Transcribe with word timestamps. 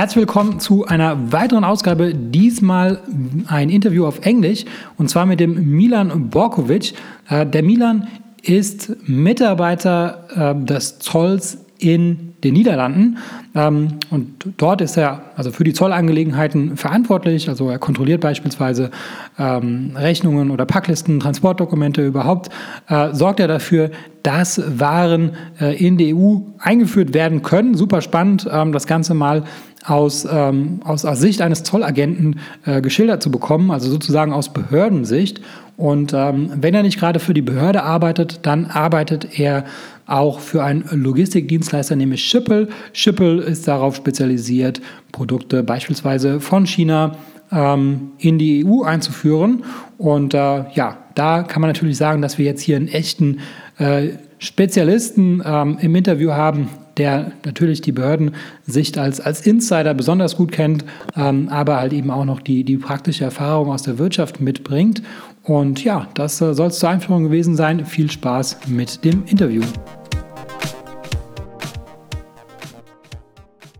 Herzlich 0.00 0.22
willkommen 0.22 0.60
zu 0.60 0.86
einer 0.86 1.30
weiteren 1.30 1.62
Ausgabe. 1.62 2.14
Diesmal 2.14 3.02
ein 3.48 3.68
Interview 3.68 4.06
auf 4.06 4.24
Englisch 4.24 4.64
und 4.96 5.10
zwar 5.10 5.26
mit 5.26 5.40
dem 5.40 5.76
Milan 5.76 6.30
Borkovic. 6.30 6.94
Äh, 7.28 7.44
der 7.44 7.62
Milan 7.62 8.08
ist 8.40 8.96
Mitarbeiter 9.06 10.54
äh, 10.58 10.64
des 10.64 11.00
Zolls 11.00 11.58
in 11.80 12.34
den 12.44 12.54
Niederlanden. 12.54 13.18
Ähm, 13.54 13.98
und 14.10 14.28
dort 14.56 14.80
ist 14.80 14.96
er 14.96 15.22
also 15.36 15.50
für 15.50 15.64
die 15.64 15.72
Zollangelegenheiten 15.72 16.76
verantwortlich. 16.76 17.48
Also 17.48 17.68
er 17.68 17.78
kontrolliert 17.78 18.20
beispielsweise 18.20 18.90
ähm, 19.38 19.92
Rechnungen 19.96 20.50
oder 20.50 20.66
Packlisten, 20.66 21.20
Transportdokumente 21.20 22.06
überhaupt. 22.06 22.50
Äh, 22.88 23.14
sorgt 23.14 23.40
er 23.40 23.48
dafür, 23.48 23.90
dass 24.22 24.62
Waren 24.78 25.32
äh, 25.60 25.76
in 25.84 25.96
die 25.96 26.14
EU 26.14 26.38
eingeführt 26.58 27.14
werden 27.14 27.42
können. 27.42 27.74
Super 27.74 28.02
spannend, 28.02 28.48
ähm, 28.50 28.72
das 28.72 28.86
Ganze 28.86 29.14
mal 29.14 29.44
aus, 29.86 30.26
aus, 30.26 31.06
aus 31.06 31.20
Sicht 31.20 31.40
eines 31.40 31.62
Zollagenten 31.62 32.38
äh, 32.66 32.82
geschildert 32.82 33.22
zu 33.22 33.30
bekommen, 33.30 33.70
also 33.70 33.90
sozusagen 33.90 34.34
aus 34.34 34.52
Behördensicht. 34.52 35.40
Und 35.80 36.12
ähm, 36.12 36.50
wenn 36.56 36.74
er 36.74 36.82
nicht 36.82 36.98
gerade 36.98 37.20
für 37.20 37.32
die 37.32 37.40
Behörde 37.40 37.82
arbeitet, 37.82 38.40
dann 38.42 38.66
arbeitet 38.66 39.38
er 39.40 39.64
auch 40.04 40.38
für 40.38 40.62
einen 40.62 40.84
Logistikdienstleister, 40.92 41.96
nämlich 41.96 42.22
Schippel. 42.22 42.68
Schippel 42.92 43.38
ist 43.38 43.66
darauf 43.66 43.96
spezialisiert, 43.96 44.82
Produkte 45.10 45.62
beispielsweise 45.62 46.38
von 46.38 46.66
China 46.66 47.16
ähm, 47.50 48.10
in 48.18 48.38
die 48.38 48.62
EU 48.66 48.82
einzuführen. 48.82 49.64
Und 49.96 50.34
äh, 50.34 50.64
ja, 50.74 50.98
da 51.14 51.44
kann 51.44 51.62
man 51.62 51.70
natürlich 51.70 51.96
sagen, 51.96 52.20
dass 52.20 52.36
wir 52.36 52.44
jetzt 52.44 52.60
hier 52.60 52.76
einen 52.76 52.88
echten 52.88 53.38
äh, 53.78 54.10
Spezialisten 54.38 55.42
ähm, 55.42 55.78
im 55.80 55.94
Interview 55.94 56.32
haben, 56.32 56.68
der 56.98 57.32
natürlich 57.46 57.80
die 57.80 57.92
Behördensicht 57.92 58.98
als, 58.98 59.20
als 59.20 59.46
Insider 59.46 59.94
besonders 59.94 60.36
gut 60.36 60.52
kennt, 60.52 60.84
ähm, 61.16 61.48
aber 61.48 61.78
halt 61.78 61.94
eben 61.94 62.10
auch 62.10 62.26
noch 62.26 62.40
die, 62.40 62.64
die 62.64 62.76
praktische 62.76 63.24
Erfahrung 63.24 63.70
aus 63.70 63.82
der 63.82 63.98
Wirtschaft 63.98 64.40
mitbringt. 64.40 65.02
Und 65.50 65.82
ja, 65.82 66.08
das 66.14 66.40
äh, 66.40 66.54
soll 66.54 66.68
es 66.68 66.78
zur 66.78 66.90
Einführung 66.90 67.24
gewesen 67.24 67.56
sein. 67.56 67.84
Viel 67.84 68.08
Spaß 68.08 68.68
mit 68.68 69.04
dem 69.04 69.24
Interview. 69.26 69.62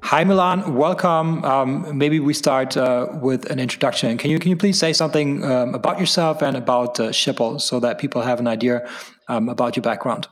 Hi, 0.02 0.24
Milan. 0.24 0.76
Welcome. 0.76 1.44
Um, 1.44 1.96
maybe 1.96 2.18
we 2.18 2.34
start 2.34 2.76
uh, 2.76 3.06
with 3.22 3.48
an 3.52 3.60
introduction. 3.60 4.16
Can 4.16 4.32
you 4.32 4.40
can 4.40 4.50
you 4.50 4.56
please 4.56 4.80
say 4.80 4.92
something 4.92 5.44
um, 5.44 5.76
about 5.76 6.00
yourself 6.00 6.42
and 6.42 6.56
about 6.56 6.98
uh, 6.98 7.12
Schiphol 7.12 7.60
so 7.60 7.78
that 7.78 8.00
people 8.00 8.20
have 8.20 8.40
an 8.40 8.48
idea 8.48 8.84
um, 9.28 9.48
about 9.48 9.76
your 9.76 9.84
background? 9.84 10.26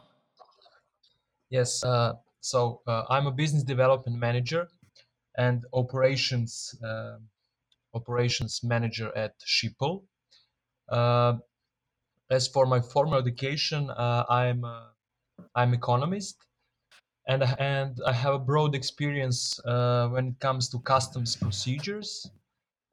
Yes. 1.51 1.85
Uh, 1.85 2.15
so 2.41 2.81
uh, 2.89 3.05
I'm 3.09 3.29
a 3.29 3.33
business 3.33 3.63
development 3.63 4.19
manager 4.19 4.67
and 5.37 5.65
operations 5.73 6.75
uh, 6.83 7.19
operations 7.95 8.59
manager 8.65 9.13
at 9.15 9.35
Schiphol. 9.47 10.03
Uh, 10.89 11.35
as 12.31 12.49
for 12.49 12.67
my 12.67 12.81
formal 12.81 13.19
education, 13.19 13.91
I'm 13.97 14.65
I'm 15.55 15.75
economist 15.75 16.37
and 17.29 17.43
and 17.59 18.01
I 18.07 18.13
have 18.13 18.35
a 18.35 18.39
broad 18.39 18.75
experience 18.75 19.61
uh, 19.65 20.09
when 20.09 20.29
it 20.29 20.41
comes 20.41 20.69
to 20.71 20.79
customs 20.81 21.37
procedures 21.37 22.31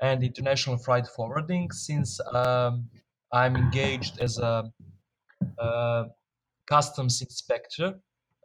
and 0.02 0.24
international 0.24 0.78
freight 0.78 1.08
forwarding 1.08 1.72
since 1.72 2.20
um, 2.34 2.90
I'm 3.32 3.56
engaged 3.56 4.20
as 4.20 4.38
a, 4.40 4.72
customs 6.68 7.22
inspector 7.22 7.94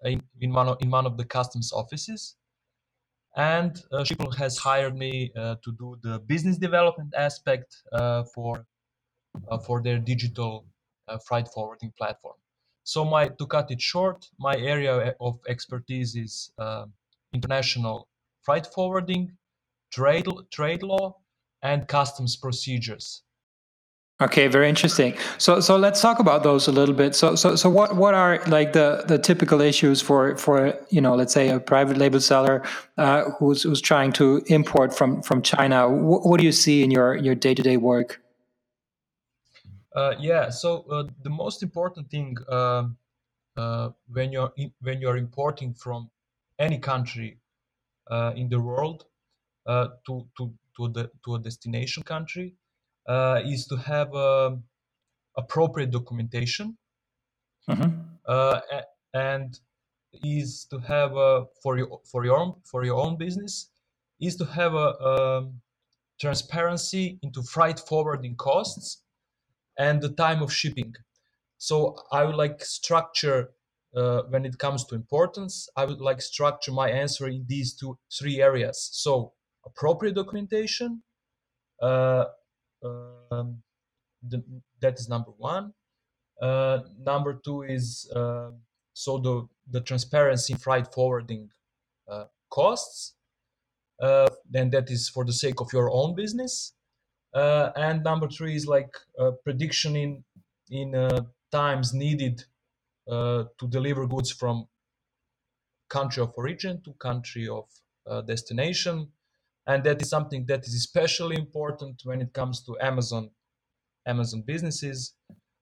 in, 0.04 0.22
in, 0.40 0.52
one 0.52 0.68
of, 0.68 0.76
in 0.80 0.90
one 0.90 1.06
of 1.06 1.16
the 1.16 1.24
customs 1.24 1.72
offices. 1.72 2.36
And 3.36 3.80
uh, 3.92 3.98
Schiphol 4.04 4.34
has 4.36 4.58
hired 4.58 4.96
me 4.96 5.32
uh, 5.36 5.54
to 5.64 5.72
do 5.78 5.96
the 6.02 6.18
business 6.18 6.58
development 6.58 7.14
aspect 7.16 7.76
uh, 7.92 8.24
for 8.34 8.58
uh, 8.58 8.62
for 9.66 9.82
their 9.82 9.98
digital 9.98 10.66
uh, 11.08 11.18
freight 11.18 11.48
forwarding 11.48 11.92
platform. 11.96 12.36
So 12.84 13.04
my 13.04 13.28
to 13.28 13.46
cut 13.46 13.70
it 13.70 13.80
short, 13.80 14.28
my 14.38 14.56
area 14.56 15.14
of 15.20 15.38
expertise 15.48 16.16
is 16.16 16.52
uh, 16.58 16.86
international 17.32 18.08
freight 18.42 18.66
forwarding, 18.66 19.36
trade 19.92 20.26
trade 20.50 20.82
law, 20.82 21.16
and 21.62 21.86
customs 21.86 22.36
procedures. 22.36 23.22
Okay, 24.22 24.48
very 24.48 24.68
interesting. 24.68 25.14
So 25.38 25.60
so 25.60 25.76
let's 25.76 26.00
talk 26.02 26.18
about 26.18 26.42
those 26.42 26.68
a 26.68 26.72
little 26.72 26.94
bit. 26.94 27.14
So 27.14 27.34
so 27.36 27.56
so 27.56 27.70
what 27.70 27.96
what 27.96 28.12
are 28.12 28.42
like 28.46 28.72
the 28.72 29.04
the 29.06 29.18
typical 29.18 29.60
issues 29.60 30.02
for 30.02 30.36
for 30.36 30.74
you 30.90 31.00
know 31.00 31.14
let's 31.14 31.32
say 31.32 31.48
a 31.48 31.58
private 31.58 31.96
label 31.96 32.20
seller 32.20 32.62
uh, 32.98 33.30
who's 33.38 33.62
who's 33.62 33.80
trying 33.80 34.12
to 34.12 34.42
import 34.46 34.94
from 34.94 35.22
from 35.22 35.40
China? 35.40 35.88
What, 35.88 36.26
what 36.26 36.38
do 36.38 36.44
you 36.44 36.52
see 36.52 36.82
in 36.82 36.90
your 36.90 37.16
your 37.16 37.34
day 37.34 37.54
to 37.54 37.62
day 37.62 37.78
work? 37.78 38.20
Uh, 39.94 40.14
yeah. 40.18 40.50
So 40.50 40.84
uh, 40.90 41.04
the 41.22 41.30
most 41.30 41.62
important 41.62 42.10
thing 42.10 42.36
um, 42.48 42.96
uh, 43.56 43.90
when 44.12 44.32
you're 44.32 44.52
in, 44.56 44.72
when 44.80 45.00
you're 45.00 45.16
importing 45.16 45.74
from 45.74 46.10
any 46.58 46.78
country 46.78 47.38
uh, 48.10 48.32
in 48.36 48.48
the 48.48 48.60
world 48.60 49.06
uh, 49.66 49.88
to 50.06 50.26
to 50.36 50.52
to 50.76 50.88
the 50.88 51.10
to 51.24 51.34
a 51.34 51.38
destination 51.38 52.02
country 52.02 52.54
uh, 53.08 53.40
is 53.44 53.66
to 53.66 53.76
have 53.76 54.14
um, 54.14 54.62
appropriate 55.36 55.90
documentation 55.90 56.76
mm-hmm. 57.68 58.68
and 59.14 59.60
is 60.22 60.66
to 60.70 60.78
have 60.78 61.12
for 61.62 61.78
your 61.78 62.00
for 62.04 62.24
your 62.24 62.38
own 62.38 62.54
for 62.64 62.84
your 62.84 63.00
own 63.00 63.16
business 63.16 63.70
is 64.20 64.36
to 64.36 64.44
have 64.44 64.74
a 64.74 64.88
um, 65.00 65.60
transparency 66.20 67.18
into 67.22 67.42
freight 67.42 67.80
forwarding 67.80 68.36
costs 68.36 69.02
and 69.80 70.02
the 70.02 70.12
time 70.26 70.42
of 70.42 70.52
shipping. 70.52 70.94
So 71.56 71.96
I 72.12 72.24
would 72.24 72.38
like 72.44 72.64
structure 72.64 73.50
uh, 73.96 74.22
when 74.28 74.44
it 74.44 74.58
comes 74.58 74.84
to 74.84 74.94
importance. 74.94 75.54
I 75.74 75.84
would 75.88 76.02
like 76.08 76.20
structure 76.20 76.72
my 76.72 76.88
answer 77.02 77.26
in 77.26 77.44
these 77.48 77.74
two 77.74 77.98
three 78.18 78.38
areas. 78.48 78.78
So 78.92 79.32
appropriate 79.64 80.16
documentation. 80.16 81.02
Uh, 81.82 82.24
um, 82.84 83.62
the, 84.30 84.38
that 84.82 84.94
is 85.00 85.08
number 85.08 85.32
one. 85.52 85.72
Uh, 86.40 86.80
number 87.12 87.32
two 87.44 87.62
is 87.62 88.10
uh, 88.14 88.50
so 88.92 89.18
the 89.26 89.34
the 89.74 89.80
transparency 89.80 90.52
in 90.52 90.58
freight 90.58 90.88
forwarding 90.94 91.48
uh, 92.12 92.26
costs. 92.50 93.14
then 93.98 94.66
uh, 94.66 94.70
that 94.74 94.86
is 94.90 95.08
for 95.14 95.24
the 95.24 95.36
sake 95.44 95.60
of 95.60 95.72
your 95.72 95.88
own 95.90 96.14
business 96.14 96.74
uh, 97.34 97.70
and 97.76 98.02
number 98.02 98.28
three 98.28 98.56
is 98.56 98.66
like 98.66 98.90
uh, 99.18 99.30
prediction 99.44 99.96
in 99.96 100.24
in 100.70 100.94
uh, 100.94 101.22
times 101.50 101.92
needed 101.92 102.44
uh, 103.08 103.44
to 103.58 103.68
deliver 103.68 104.06
goods 104.06 104.30
from 104.30 104.66
country 105.88 106.22
of 106.22 106.32
origin 106.36 106.80
to 106.82 106.92
country 106.94 107.48
of 107.48 107.64
uh, 108.06 108.20
destination. 108.22 109.08
And 109.66 109.84
that 109.84 110.00
is 110.02 110.08
something 110.08 110.46
that 110.46 110.66
is 110.66 110.74
especially 110.74 111.36
important 111.36 112.00
when 112.04 112.20
it 112.20 112.32
comes 112.32 112.62
to 112.64 112.76
amazon 112.80 113.30
amazon 114.06 114.42
businesses 114.42 115.14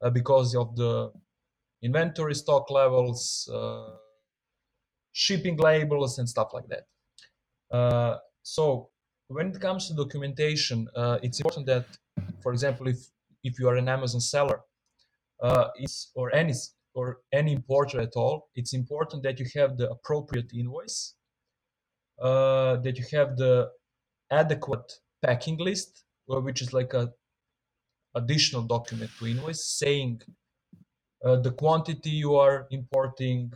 uh, 0.03 0.11
because 0.11 0.55
of 0.55 0.77
the 0.77 1.11
inventory 1.83 2.34
stock 2.34 2.71
levels 2.71 3.51
shipping 5.12 5.57
labels 5.57 6.19
and 6.19 6.28
stuff 6.28 6.51
like 6.55 6.69
that. 6.69 8.21
So 8.43 8.91
when 9.28 9.49
it 9.49 9.61
comes 9.61 9.89
to 9.89 9.94
documentation, 9.94 10.89
uh, 10.97 11.19
it's 11.22 11.39
important 11.41 11.66
that, 11.66 11.87
for 12.43 12.53
example, 12.53 12.89
if 12.89 12.99
if 13.44 13.59
you 13.59 13.69
are 13.69 13.77
an 13.77 13.89
Amazon 13.89 14.21
seller, 14.21 14.61
uh, 15.43 15.69
it's 15.77 16.11
or 16.15 16.34
any 16.34 16.55
or 16.94 17.19
any 17.33 17.53
importer 17.53 18.00
at 18.00 18.15
all, 18.16 18.49
it's 18.55 18.72
important 18.72 19.22
that 19.22 19.39
you 19.39 19.47
have 19.55 19.77
the 19.77 19.89
appropriate 19.91 20.53
invoice, 20.53 21.15
uh, 22.21 22.77
that 22.77 22.98
you 22.98 23.04
have 23.13 23.36
the 23.36 23.71
adequate 24.30 24.92
packing 25.22 25.59
list, 25.59 26.04
which 26.27 26.63
is 26.63 26.72
like 26.72 26.95
a 26.95 27.13
additional 28.15 28.63
document 28.63 29.10
to 29.19 29.27
invoice 29.27 29.65
saying 29.65 30.21
uh, 31.25 31.36
the 31.36 31.53
quantity 31.53 32.10
you 32.10 32.34
are 32.34 32.66
importing, 32.71 33.53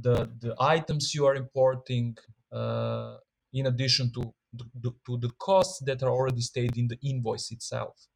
the 0.00 0.30
the 0.40 0.54
items 0.58 1.14
you 1.14 1.26
are 1.26 1.36
importing, 1.36 2.16
uh, 2.50 3.18
in 3.52 3.66
addition 3.66 4.10
to 4.12 4.32
the, 4.52 4.90
to 5.06 5.18
the 5.18 5.30
costs 5.38 5.82
that 5.86 6.02
are 6.02 6.10
already 6.10 6.40
stated 6.40 6.76
in 6.76 6.88
the 6.88 6.98
invoice 7.02 7.50
itself. 7.50 8.06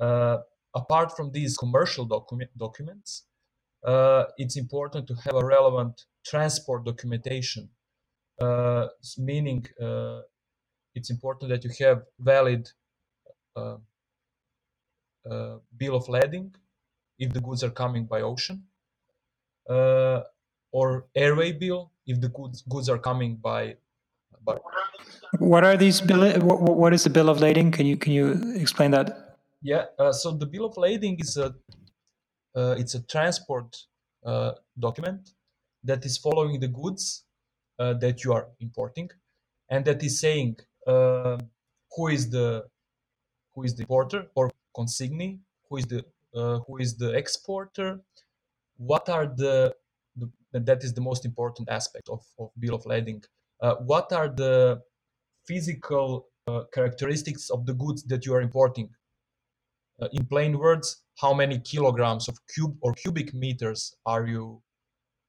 Uh, 0.00 0.38
apart 0.74 1.16
from 1.16 1.32
these 1.32 1.56
commercial 1.56 2.04
document, 2.04 2.50
documents, 2.56 3.24
uh, 3.84 4.24
it's 4.36 4.56
important 4.56 5.06
to 5.06 5.14
have 5.24 5.34
a 5.34 5.44
relevant 5.44 6.04
transport 6.24 6.84
documentation, 6.84 7.68
uh, 8.40 8.86
meaning 9.18 9.64
uh, 9.80 10.20
it's 10.94 11.10
important 11.10 11.50
that 11.50 11.64
you 11.64 11.70
have 11.80 12.02
valid 12.18 12.68
uh, 13.56 13.76
uh, 15.30 15.56
bill 15.76 15.96
of 15.96 16.08
lading 16.08 16.54
if 17.18 17.32
the 17.32 17.40
goods 17.40 17.62
are 17.64 17.70
coming 17.70 18.04
by 18.06 18.20
ocean, 18.20 18.64
or 20.72 21.06
airway 21.14 21.52
bill 21.52 21.92
if 22.06 22.20
the 22.20 22.28
goods, 22.28 22.62
goods 22.68 22.88
are 22.88 22.98
coming 22.98 23.36
by 23.36 23.76
But 24.44 24.62
what 25.38 25.64
are 25.64 25.76
these 25.76 26.00
bill? 26.00 26.30
What, 26.40 26.60
what 26.62 26.92
is 26.92 27.04
the 27.04 27.10
bill 27.10 27.28
of 27.28 27.40
lading? 27.40 27.70
Can 27.70 27.86
you 27.86 27.96
can 27.96 28.12
you 28.12 28.54
explain 28.54 28.90
that? 28.92 29.36
Yeah. 29.62 29.86
Uh, 29.98 30.12
so 30.12 30.32
the 30.32 30.46
bill 30.46 30.66
of 30.66 30.76
lading 30.76 31.18
is 31.18 31.36
a 31.36 31.54
uh, 32.56 32.74
it's 32.78 32.94
a 32.94 33.02
transport 33.02 33.76
uh, 34.24 34.52
document 34.78 35.30
that 35.84 36.04
is 36.04 36.18
following 36.18 36.58
the 36.60 36.68
goods 36.68 37.24
uh, 37.78 37.94
that 37.94 38.24
you 38.24 38.32
are 38.32 38.48
importing, 38.60 39.10
and 39.68 39.84
that 39.84 40.02
is 40.02 40.20
saying 40.20 40.56
uh, 40.86 41.38
who 41.94 42.08
is 42.08 42.30
the 42.30 42.64
who 43.54 43.62
is 43.64 43.74
the 43.74 43.82
importer 43.82 44.26
or 44.34 44.50
consignee, 44.74 45.40
who 45.68 45.76
is 45.78 45.86
the 45.86 46.04
uh, 46.34 46.58
who 46.66 46.78
is 46.78 46.96
the 46.96 47.10
exporter, 47.14 48.00
what 48.76 49.08
are 49.08 49.26
the, 49.26 49.74
the 50.16 50.30
that 50.52 50.84
is 50.84 50.92
the 50.94 51.00
most 51.00 51.24
important 51.24 51.68
aspect 51.68 52.08
of, 52.08 52.22
of 52.38 52.50
bill 52.58 52.74
of 52.74 52.86
lading. 52.86 53.22
Uh, 53.60 53.76
what 53.76 54.12
are 54.12 54.28
the 54.28 54.82
physical 55.46 56.28
uh, 56.46 56.62
characteristics 56.72 57.50
of 57.50 57.66
the 57.66 57.74
goods 57.74 58.02
that 58.04 58.26
you 58.26 58.34
are 58.34 58.42
importing? 58.42 58.90
Uh, 60.00 60.08
in 60.12 60.26
plain 60.26 60.58
words, 60.58 61.02
how 61.18 61.32
many 61.32 61.58
kilograms 61.60 62.28
of 62.28 62.38
cube 62.54 62.76
or 62.82 62.92
cubic 62.92 63.32
meters 63.32 63.96
are 64.04 64.26
you 64.26 64.62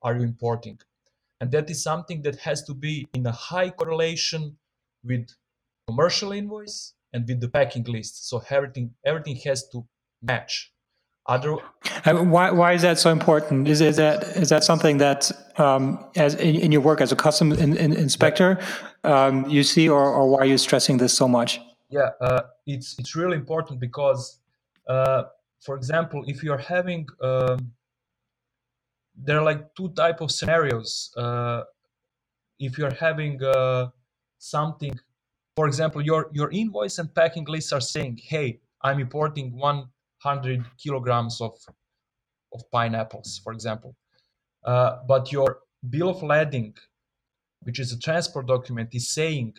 are 0.03 0.15
you 0.17 0.23
importing? 0.23 0.77
And 1.39 1.51
that 1.51 1.69
is 1.69 1.81
something 1.81 2.21
that 2.23 2.39
has 2.39 2.63
to 2.63 2.73
be 2.73 3.07
in 3.13 3.25
a 3.25 3.31
high 3.31 3.69
correlation 3.69 4.57
with 5.03 5.29
commercial 5.87 6.31
invoice 6.31 6.93
and 7.13 7.27
with 7.27 7.39
the 7.39 7.47
packing 7.47 7.83
list. 7.83 8.27
So 8.29 8.43
everything 8.49 8.93
everything 9.05 9.37
has 9.45 9.69
to 9.69 9.87
match. 10.21 10.73
Other 11.27 11.57
why 12.05 12.51
why 12.51 12.73
is 12.73 12.81
that 12.83 12.99
so 12.99 13.11
important? 13.11 13.67
Is 13.67 13.81
is 13.81 13.97
that 13.97 14.23
is 14.37 14.49
that 14.49 14.63
something 14.63 14.97
that 14.97 15.31
um, 15.57 16.03
as 16.15 16.35
in, 16.35 16.55
in, 16.55 16.71
your 16.71 16.81
work 16.81 17.01
as 17.01 17.11
a 17.11 17.15
custom 17.15 17.51
in, 17.51 17.75
in 17.75 17.91
inspector 17.93 18.59
um, 19.03 19.49
you 19.49 19.63
see, 19.63 19.89
or, 19.89 20.05
or 20.13 20.29
why 20.29 20.39
are 20.39 20.45
you 20.45 20.57
stressing 20.57 20.97
this 20.97 21.13
so 21.13 21.27
much? 21.27 21.59
Yeah, 21.89 22.11
uh, 22.21 22.41
it's 22.65 22.95
it's 22.99 23.15
really 23.15 23.35
important 23.35 23.79
because, 23.79 24.39
uh, 24.87 25.23
for 25.61 25.75
example, 25.75 26.23
if 26.27 26.43
you 26.43 26.51
are 26.53 26.59
having 26.59 27.07
um, 27.21 27.71
there 29.15 29.37
are 29.37 29.43
like 29.43 29.73
two 29.75 29.89
type 29.89 30.21
of 30.21 30.31
scenarios. 30.31 31.11
Uh, 31.17 31.63
if 32.59 32.77
you're 32.77 32.93
having 32.93 33.43
uh, 33.43 33.89
something, 34.37 34.97
for 35.55 35.67
example, 35.67 36.01
your 36.01 36.29
your 36.33 36.51
invoice 36.51 36.99
and 36.99 37.13
packing 37.13 37.45
lists 37.45 37.71
are 37.73 37.81
saying, 37.81 38.19
"Hey, 38.21 38.59
I'm 38.81 38.99
importing 38.99 39.57
one 39.57 39.89
100 40.27 40.63
kilograms 40.77 41.41
of, 41.41 41.57
of 42.53 42.61
pineapples, 42.71 43.41
for 43.43 43.51
example. 43.53 43.95
Uh, 44.65 44.97
but 45.07 45.31
your 45.31 45.59
bill 45.89 46.09
of 46.09 46.21
lading, 46.21 46.75
which 47.63 47.79
is 47.79 47.93
a 47.93 47.99
transport 47.99 48.45
document, 48.47 48.93
is 48.93 49.09
saying 49.09 49.55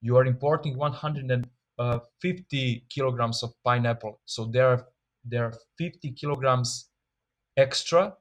you 0.00 0.16
are 0.16 0.24
importing 0.24 0.78
150 0.78 2.84
kilograms 2.88 3.42
of 3.42 3.52
pineapple. 3.64 4.20
So 4.24 4.46
there 4.46 4.68
are 4.68 4.86
there 5.24 5.44
are 5.44 5.54
50 5.78 6.10
kilograms 6.12 6.88
extra, 7.56 8.14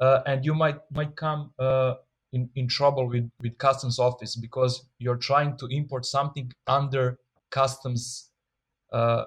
uh, 0.00 0.20
and 0.26 0.44
you 0.44 0.54
might 0.54 0.78
might 0.90 1.16
come 1.16 1.52
uh, 1.58 1.94
in, 2.32 2.48
in 2.54 2.68
trouble 2.68 3.08
with, 3.08 3.28
with 3.42 3.58
customs 3.58 3.98
office 3.98 4.36
because 4.36 4.86
you're 4.98 5.16
trying 5.16 5.56
to 5.58 5.66
import 5.66 6.06
something 6.06 6.50
under 6.66 7.18
customs 7.50 8.30
uh, 8.92 9.24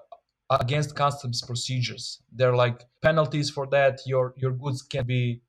against 0.59 0.95
customs 0.95 1.41
procedures. 1.41 2.21
There 2.31 2.49
are 2.51 2.55
like 2.55 2.85
penalties 3.01 3.49
for 3.49 3.67
that. 3.67 4.01
Your 4.05 4.33
your 4.37 4.51
goods 4.51 4.81
can 4.81 5.05
be 5.05 5.41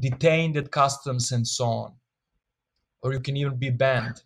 detained 0.00 0.56
at 0.56 0.70
customs 0.70 1.32
and 1.32 1.46
so 1.46 1.64
on, 1.64 1.92
or 3.02 3.12
you 3.12 3.20
can 3.20 3.36
even 3.36 3.56
be 3.56 3.70
banned. 3.70 4.22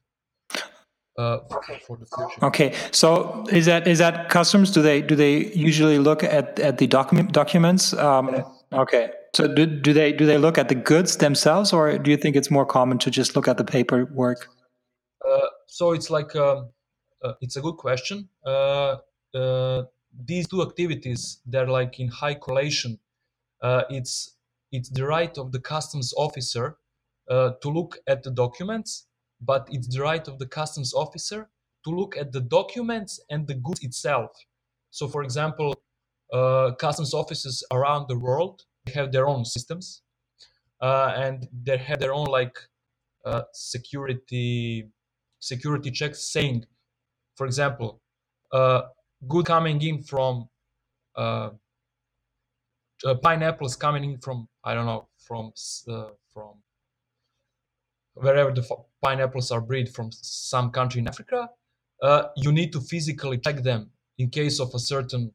Uh, 1.19 1.41
for 1.87 1.99
the 1.99 2.07
future. 2.07 2.43
Okay, 2.43 2.75
so 2.91 3.45
is 3.53 3.67
that 3.67 3.87
is 3.87 3.99
that 3.99 4.31
customs? 4.31 4.71
Do 4.71 4.81
they 4.81 5.03
do 5.03 5.15
they 5.15 5.53
usually 5.53 5.99
look 5.99 6.25
at, 6.25 6.59
at 6.59 6.79
the 6.79 6.87
document 6.87 7.33
documents? 7.33 7.93
Um, 7.93 8.43
okay, 8.73 9.11
so 9.35 9.47
do, 9.47 9.67
do 9.67 9.93
they 9.93 10.13
do 10.13 10.25
they 10.25 10.39
look 10.39 10.57
at 10.57 10.71
the 10.71 10.75
goods 10.75 11.19
themselves, 11.19 11.71
or 11.71 11.99
do 11.99 12.11
you 12.11 12.17
think 12.17 12.35
it's 12.35 12.51
more 12.51 12.65
common 12.65 12.97
to 12.99 13.11
just 13.11 13.37
look 13.37 13.47
at 13.47 13.59
the 13.59 13.65
paperwork? 13.65 14.49
Uh, 15.29 15.49
so 15.67 15.93
it's 15.93 16.09
like 16.09 16.35
um, 16.35 16.71
uh, 17.23 17.35
it's 17.43 17.57
a 17.57 17.61
good 17.61 17.77
question. 17.77 18.31
Uh, 18.47 18.97
uh, 19.35 19.83
these 20.25 20.49
two 20.49 20.63
activities 20.63 21.41
they're 21.47 21.69
like 21.69 21.99
in 22.01 22.09
high 22.09 22.35
correlation 22.35 22.99
uh, 23.63 23.83
it's 23.91 24.37
it's 24.71 24.89
the 24.91 25.07
right 25.07 25.37
of 25.39 25.53
the 25.53 25.61
customs 25.61 26.13
officer 26.17 26.77
uh, 27.31 27.51
to 27.61 27.69
look 27.69 27.99
at 28.07 28.23
the 28.23 28.31
documents 28.31 29.07
but 29.41 29.69
it's 29.71 29.89
the 29.89 30.01
right 30.01 30.27
of 30.29 30.39
the 30.39 30.47
customs 30.47 30.95
officer 30.95 31.49
to 31.85 31.91
look 31.91 32.17
at 32.17 32.33
the 32.33 32.41
documents 32.41 33.21
and 33.29 33.47
the 33.47 33.55
goods 33.55 33.83
itself. 33.83 34.31
So 34.91 35.09
for 35.09 35.23
example 35.23 35.75
uh, 36.33 36.73
customs 36.79 37.13
offices 37.13 37.65
around 37.73 38.09
the 38.09 38.19
world 38.19 38.65
have 38.95 39.13
their 39.13 39.27
own 39.27 39.45
systems 39.45 40.03
uh, 40.81 41.13
and 41.17 41.49
they 41.63 41.77
have 41.77 42.01
their 42.01 42.15
own 42.15 42.27
like 42.27 42.57
uh, 43.25 43.43
security 43.53 44.89
security 45.39 45.91
checks 45.91 46.23
saying 46.33 46.65
for 47.37 47.47
example 47.47 48.01
uh, 48.53 48.83
good 49.29 49.47
coming 49.47 49.81
in 49.83 50.03
from 50.03 50.49
uh, 51.17 51.51
uh, 53.05 53.15
pineapples 53.17 53.77
coming 53.77 54.05
in 54.05 54.19
from 54.19 54.49
I 54.65 54.75
don't 54.75 54.87
know 54.87 55.09
from 55.19 55.53
uh, 55.89 56.11
from 56.33 56.63
wherever 58.15 58.53
the 58.53 58.67
pineapples 59.03 59.51
are 59.51 59.61
bred 59.61 59.89
from 59.89 60.11
some 60.13 60.71
country 60.71 61.01
in 61.01 61.09
Africa, 61.09 61.49
uh, 62.03 62.25
you 62.37 62.53
need 62.53 62.73
to 62.73 62.81
physically 62.81 63.39
check 63.39 63.63
them 63.63 63.91
in 64.19 64.29
case 64.29 64.61
of 64.61 64.71
a 64.75 64.79
certain 64.79 65.33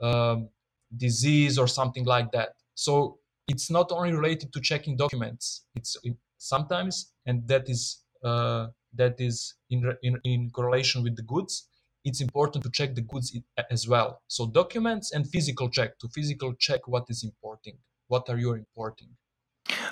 um, 0.00 0.48
disease 0.96 1.58
or 1.58 1.66
something 1.68 2.04
like 2.04 2.32
that. 2.32 2.50
So 2.74 3.18
it's 3.46 3.70
not 3.70 3.92
only 3.92 4.12
related 4.12 4.52
to 4.54 4.60
checking 4.60 4.96
documents. 4.96 5.66
It's 5.74 5.96
sometimes, 6.38 7.12
and 7.26 7.46
that 7.48 7.68
is 7.68 8.02
uh, 8.24 8.68
that 8.94 9.20
is 9.20 9.54
in, 9.70 9.92
in 10.02 10.18
in 10.24 10.50
correlation 10.50 11.02
with 11.02 11.16
the 11.16 11.22
goods 11.22 11.68
it's 12.04 12.20
important 12.20 12.62
to 12.64 12.70
check 12.70 12.94
the 12.94 13.00
goods 13.00 13.36
as 13.70 13.88
well. 13.88 14.22
So 14.28 14.46
documents 14.46 15.12
and 15.12 15.26
physical 15.28 15.68
check 15.68 15.98
to 16.00 16.08
physical 16.08 16.54
check 16.54 16.86
what 16.86 17.04
is 17.08 17.24
importing, 17.24 17.78
what 18.08 18.28
are 18.28 18.38
you 18.38 18.52
importing. 18.52 19.08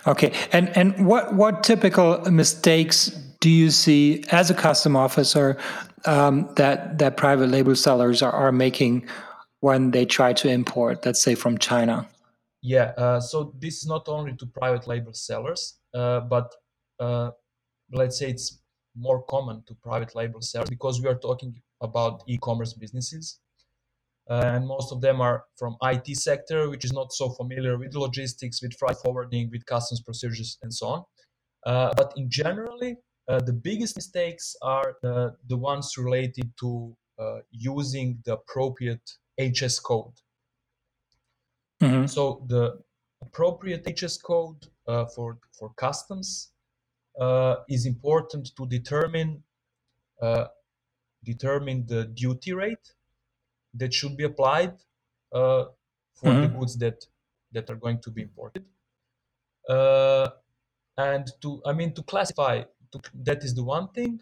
Okay, 0.06 0.32
and 0.53 0.76
and 0.76 1.06
what 1.06 1.35
what 1.35 1.62
typical 1.62 2.20
mistakes 2.31 3.06
do 3.41 3.49
you 3.49 3.70
see 3.70 4.23
as 4.31 4.50
a 4.50 4.55
custom 4.55 4.97
officer 4.97 5.56
um, 6.04 6.49
that 6.57 6.99
that 6.99 7.16
private 7.16 7.49
label 7.49 7.75
sellers 7.75 8.23
are, 8.23 8.33
are 8.33 8.52
making 8.52 9.07
when 9.61 9.92
they 9.92 10.04
try 10.04 10.33
to 10.35 10.49
import, 10.49 11.07
let's 11.07 11.23
say 11.23 11.35
from 11.35 11.57
China? 11.57 12.07
Yeah, 12.62 12.92
uh, 12.99 13.21
so 13.21 13.54
this 13.59 13.78
is 13.78 13.87
not 13.87 14.09
only 14.09 14.37
to 14.37 14.47
private 14.47 14.87
label 14.87 15.12
sellers, 15.14 15.78
uh, 15.95 16.21
but 16.21 16.52
uh, 17.00 17.31
let's 17.92 18.19
say 18.19 18.28
it's 18.31 18.59
more 18.97 19.23
common 19.23 19.62
to 19.66 19.75
private 19.75 20.14
label 20.14 20.40
sellers 20.42 20.69
because 20.69 21.00
we 21.00 21.09
are 21.09 21.19
talking 21.19 21.54
about 21.83 22.23
e-commerce 22.27 22.73
businesses 22.73 23.41
uh, 24.31 24.53
and 24.55 24.67
most 24.67 24.93
of 24.93 25.01
them 25.01 25.21
are 25.21 25.45
from 25.57 25.77
IT 25.83 26.17
sector, 26.17 26.71
which 26.71 26.85
is 26.85 26.93
not 26.93 27.12
so 27.12 27.31
familiar 27.31 27.77
with 27.77 27.95
logistics, 27.95 28.62
with 28.62 28.73
freight 28.79 28.97
forwarding, 29.05 29.51
with 29.51 29.67
customs 29.67 30.01
procedures, 30.01 30.59
and 30.62 30.73
so 30.73 30.87
on. 30.87 31.05
Uh, 31.67 31.93
but 31.97 32.12
in 32.17 32.31
generally, 32.31 32.97
uh, 33.29 33.41
the 33.41 33.53
biggest 33.53 33.97
mistakes 33.97 34.55
are 34.62 34.97
uh, 35.05 35.31
the 35.49 35.57
ones 35.57 35.95
related 35.99 36.53
to 36.59 36.95
uh, 37.19 37.39
using 37.51 38.19
the 38.25 38.35
appropriate 38.35 39.11
HS 39.41 39.81
code. 39.81 40.12
Mm-hmm. 41.83 42.07
So 42.07 42.45
the 42.47 42.79
appropriate 43.23 43.87
HS 43.87 44.19
code 44.19 44.67
uh, 44.87 45.07
for 45.07 45.39
for 45.59 45.73
customs 45.77 46.51
is 47.69 47.87
important 47.87 48.51
to 48.57 48.67
determine 48.67 49.43
determine 51.25 51.87
the 51.87 52.05
duty 52.05 52.52
rate 52.52 52.93
that 53.75 53.93
should 53.95 54.17
be 54.17 54.25
applied 54.25 54.75
uh, 55.33 55.64
for 56.14 56.31
mm-hmm. 56.31 56.43
the 56.43 56.49
goods 56.49 56.76
that 56.79 57.07
that 57.52 57.69
are 57.71 57.76
going 57.76 58.00
to 58.00 58.11
be 58.11 58.23
imported. 58.23 58.64
Uh, 59.69 60.29
and 60.99 61.31
to 61.41 61.62
i 61.64 61.73
mean 61.73 61.93
to 61.95 62.02
classify 62.02 62.62
to, 62.91 63.00
that 63.14 63.43
is 63.45 63.55
the 63.55 63.62
one 63.62 63.88
thing. 63.88 64.21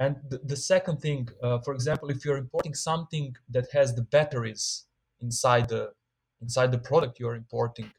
And 0.00 0.16
the, 0.30 0.38
the 0.38 0.56
second 0.56 1.00
thing 1.00 1.28
uh, 1.42 1.58
for 1.58 1.74
example 1.74 2.08
if 2.10 2.24
you're 2.24 2.36
importing 2.36 2.74
something 2.74 3.36
that 3.50 3.66
has 3.72 3.94
the 3.94 4.02
batteries 4.02 4.84
inside 5.20 5.68
the 5.68 5.92
inside 6.40 6.70
the 6.70 6.78
product 6.78 7.18
you're 7.18 7.34
importing 7.34 7.90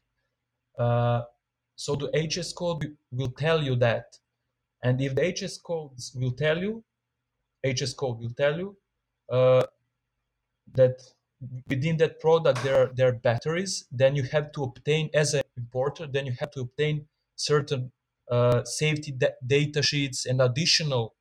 uh, 0.78 1.22
so 1.76 1.94
the 1.94 2.10
hs 2.28 2.52
code 2.52 2.96
will 3.10 3.30
tell 3.30 3.62
you 3.62 3.76
that. 3.76 4.18
And 4.82 5.00
if 5.00 5.14
the 5.14 5.24
hs 5.30 5.58
codes 5.58 6.12
will 6.14 6.32
tell 6.32 6.58
you 6.58 6.82
HS 7.64 7.94
code 7.94 8.18
will 8.20 8.34
tell 8.36 8.56
you 8.58 8.76
uh, 9.30 9.62
that 10.74 11.00
within 11.68 11.96
that 11.98 12.20
product 12.20 12.62
there 12.62 12.82
are, 12.82 12.90
there 12.94 13.08
are 13.08 13.12
batteries. 13.12 13.86
Then 13.90 14.16
you 14.16 14.24
have 14.24 14.52
to 14.52 14.64
obtain 14.64 15.10
as 15.14 15.34
an 15.34 15.42
importer. 15.56 16.06
Then 16.06 16.26
you 16.26 16.34
have 16.40 16.50
to 16.52 16.60
obtain 16.62 17.06
certain 17.36 17.92
uh, 18.30 18.64
safety 18.64 19.12
da- 19.12 19.36
data 19.46 19.82
sheets 19.82 20.26
and 20.26 20.40
additional 20.40 21.14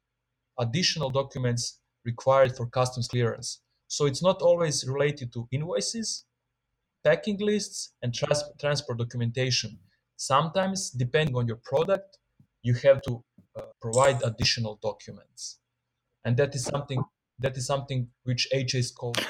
additional 0.59 1.09
documents 1.09 1.79
required 2.05 2.55
for 2.55 2.65
customs 2.67 3.07
clearance. 3.07 3.61
So 3.87 4.05
it's 4.05 4.21
not 4.21 4.41
always 4.41 4.85
related 4.87 5.31
to 5.33 5.47
invoices, 5.51 6.25
packing 7.03 7.37
lists, 7.39 7.93
and 8.01 8.13
trans- 8.13 8.43
transport 8.59 8.97
documentation. 8.99 9.79
Sometimes, 10.17 10.89
depending 10.89 11.35
on 11.35 11.47
your 11.47 11.59
product, 11.63 12.17
you 12.61 12.73
have 12.75 13.01
to 13.03 13.23
uh, 13.57 13.61
provide 13.81 14.21
additional 14.23 14.77
documents, 14.81 15.59
and 16.25 16.37
that 16.37 16.55
is 16.55 16.63
something 16.63 17.03
that 17.39 17.55
is 17.55 17.65
something 17.65 18.07
which 18.23 18.47
HS 18.53 18.91
code 18.91 19.25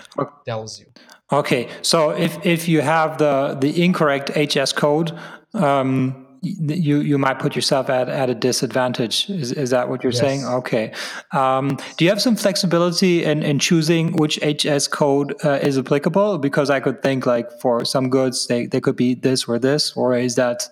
tells 0.46 0.80
you. 0.80 0.88
Okay, 1.32 1.70
so 1.82 2.10
if 2.10 2.44
if 2.46 2.68
you 2.68 2.82
have 2.82 3.18
the 3.18 3.58
the 3.60 3.84
incorrect 3.84 4.32
HS 4.36 4.74
code, 4.74 5.18
um, 5.54 6.28
you 6.42 7.02
you 7.02 7.18
might 7.18 7.40
put 7.40 7.56
yourself 7.56 7.90
at, 7.90 8.10
at 8.10 8.30
a 8.30 8.36
disadvantage. 8.36 9.30
Is, 9.30 9.52
is 9.52 9.70
that 9.70 9.90
what 9.90 10.04
you're 10.04 10.14
yes. 10.14 10.22
saying? 10.22 10.46
Okay. 10.46 10.94
Um, 11.34 11.78
do 11.98 12.06
you 12.06 12.10
have 12.10 12.22
some 12.22 12.36
flexibility 12.36 13.24
in, 13.24 13.44
in 13.44 13.60
choosing 13.60 14.14
which 14.14 14.38
HS 14.38 14.88
code 14.88 15.36
uh, 15.44 15.60
is 15.62 15.78
applicable? 15.78 16.38
Because 16.38 16.70
I 16.70 16.80
could 16.80 17.02
think 17.04 17.26
like 17.26 17.52
for 17.62 17.86
some 17.86 18.10
goods 18.10 18.48
they, 18.48 18.66
they 18.66 18.82
could 18.82 18.96
be 18.96 19.16
this 19.16 19.46
or 19.48 19.60
this, 19.60 19.94
or 19.96 20.18
is 20.18 20.36
that 20.36 20.68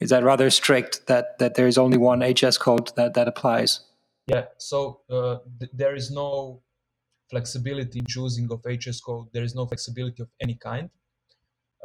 is 0.00 0.10
that 0.10 0.24
rather 0.24 0.50
strict 0.50 1.06
that 1.06 1.38
that 1.38 1.54
there 1.54 1.66
is 1.66 1.78
only 1.78 1.98
one 1.98 2.20
HS 2.20 2.56
code 2.58 2.90
that 2.96 3.14
that 3.14 3.28
applies? 3.28 3.80
Yeah. 4.30 4.44
So 4.58 5.00
uh, 5.10 5.38
th- 5.58 5.72
there 5.74 5.96
is 5.96 6.10
no 6.12 6.62
flexibility 7.30 7.98
in 7.98 8.06
choosing 8.06 8.48
of 8.52 8.60
HS 8.64 9.00
code. 9.00 9.26
There 9.32 9.42
is 9.42 9.54
no 9.56 9.66
flexibility 9.66 10.22
of 10.22 10.28
any 10.40 10.54
kind. 10.54 10.88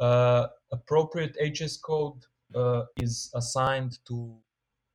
Uh, 0.00 0.46
appropriate 0.70 1.34
HS 1.40 1.78
code 1.78 2.20
uh, 2.54 2.84
is 2.98 3.30
assigned 3.34 3.98
to 4.08 4.36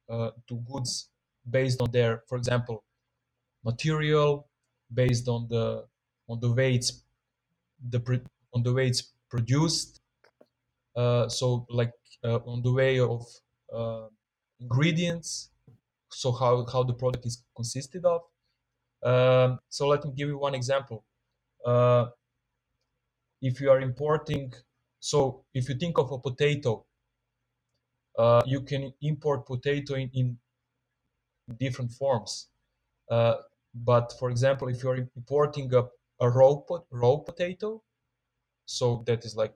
uh, 0.10 0.32
to 0.48 0.56
goods 0.72 1.10
based 1.50 1.82
on 1.82 1.92
their, 1.92 2.24
for 2.30 2.38
example, 2.38 2.84
material, 3.66 4.48
based 4.94 5.28
on 5.28 5.48
the 5.50 5.86
on 6.30 6.40
the 6.40 6.52
way 6.54 6.74
it's 6.76 7.04
the 7.90 8.00
on 8.54 8.64
the 8.64 8.74
way 8.74 8.88
it's 8.88 9.04
produced. 9.30 10.00
Uh, 10.96 11.28
so 11.28 11.66
like 11.70 11.94
uh, 12.24 12.40
on 12.46 12.62
the 12.64 12.72
way 12.72 13.00
of 13.00 13.26
ingredients, 14.60 15.51
so 16.14 16.32
how 16.32 16.66
how 16.72 16.84
the 16.84 16.94
product 16.94 17.26
is 17.26 17.44
consisted 17.56 18.06
of. 18.06 18.22
Um, 19.04 19.60
so 19.70 19.88
let 19.88 20.06
me 20.06 20.12
give 20.16 20.28
you 20.30 20.38
one 20.38 20.56
example. 20.56 21.04
Uh, 21.66 22.06
if 23.42 23.60
you 23.60 23.72
are 23.72 23.82
importing, 23.82 24.54
so 25.00 25.44
if 25.54 25.68
you 25.68 25.76
think 25.76 25.98
of 25.98 26.12
a 26.12 26.20
potato 26.20 26.86
uh, 28.18 28.42
you 28.46 28.62
can 28.62 28.94
import 29.02 29.46
potato 29.46 29.96
in, 29.96 30.10
in 30.14 30.38
different 31.60 31.92
forms. 31.92 32.50
Uh, 33.10 33.36
but 33.74 34.14
for 34.20 34.30
example, 34.30 34.68
if 34.68 34.84
you're 34.84 35.08
importing 35.16 35.74
a, 35.74 35.84
a 36.20 36.30
raw, 36.30 36.56
pot, 36.56 36.86
raw 36.92 37.18
potato, 37.18 37.82
so 38.66 39.04
that 39.08 39.26
is 39.26 39.36
like 39.36 39.54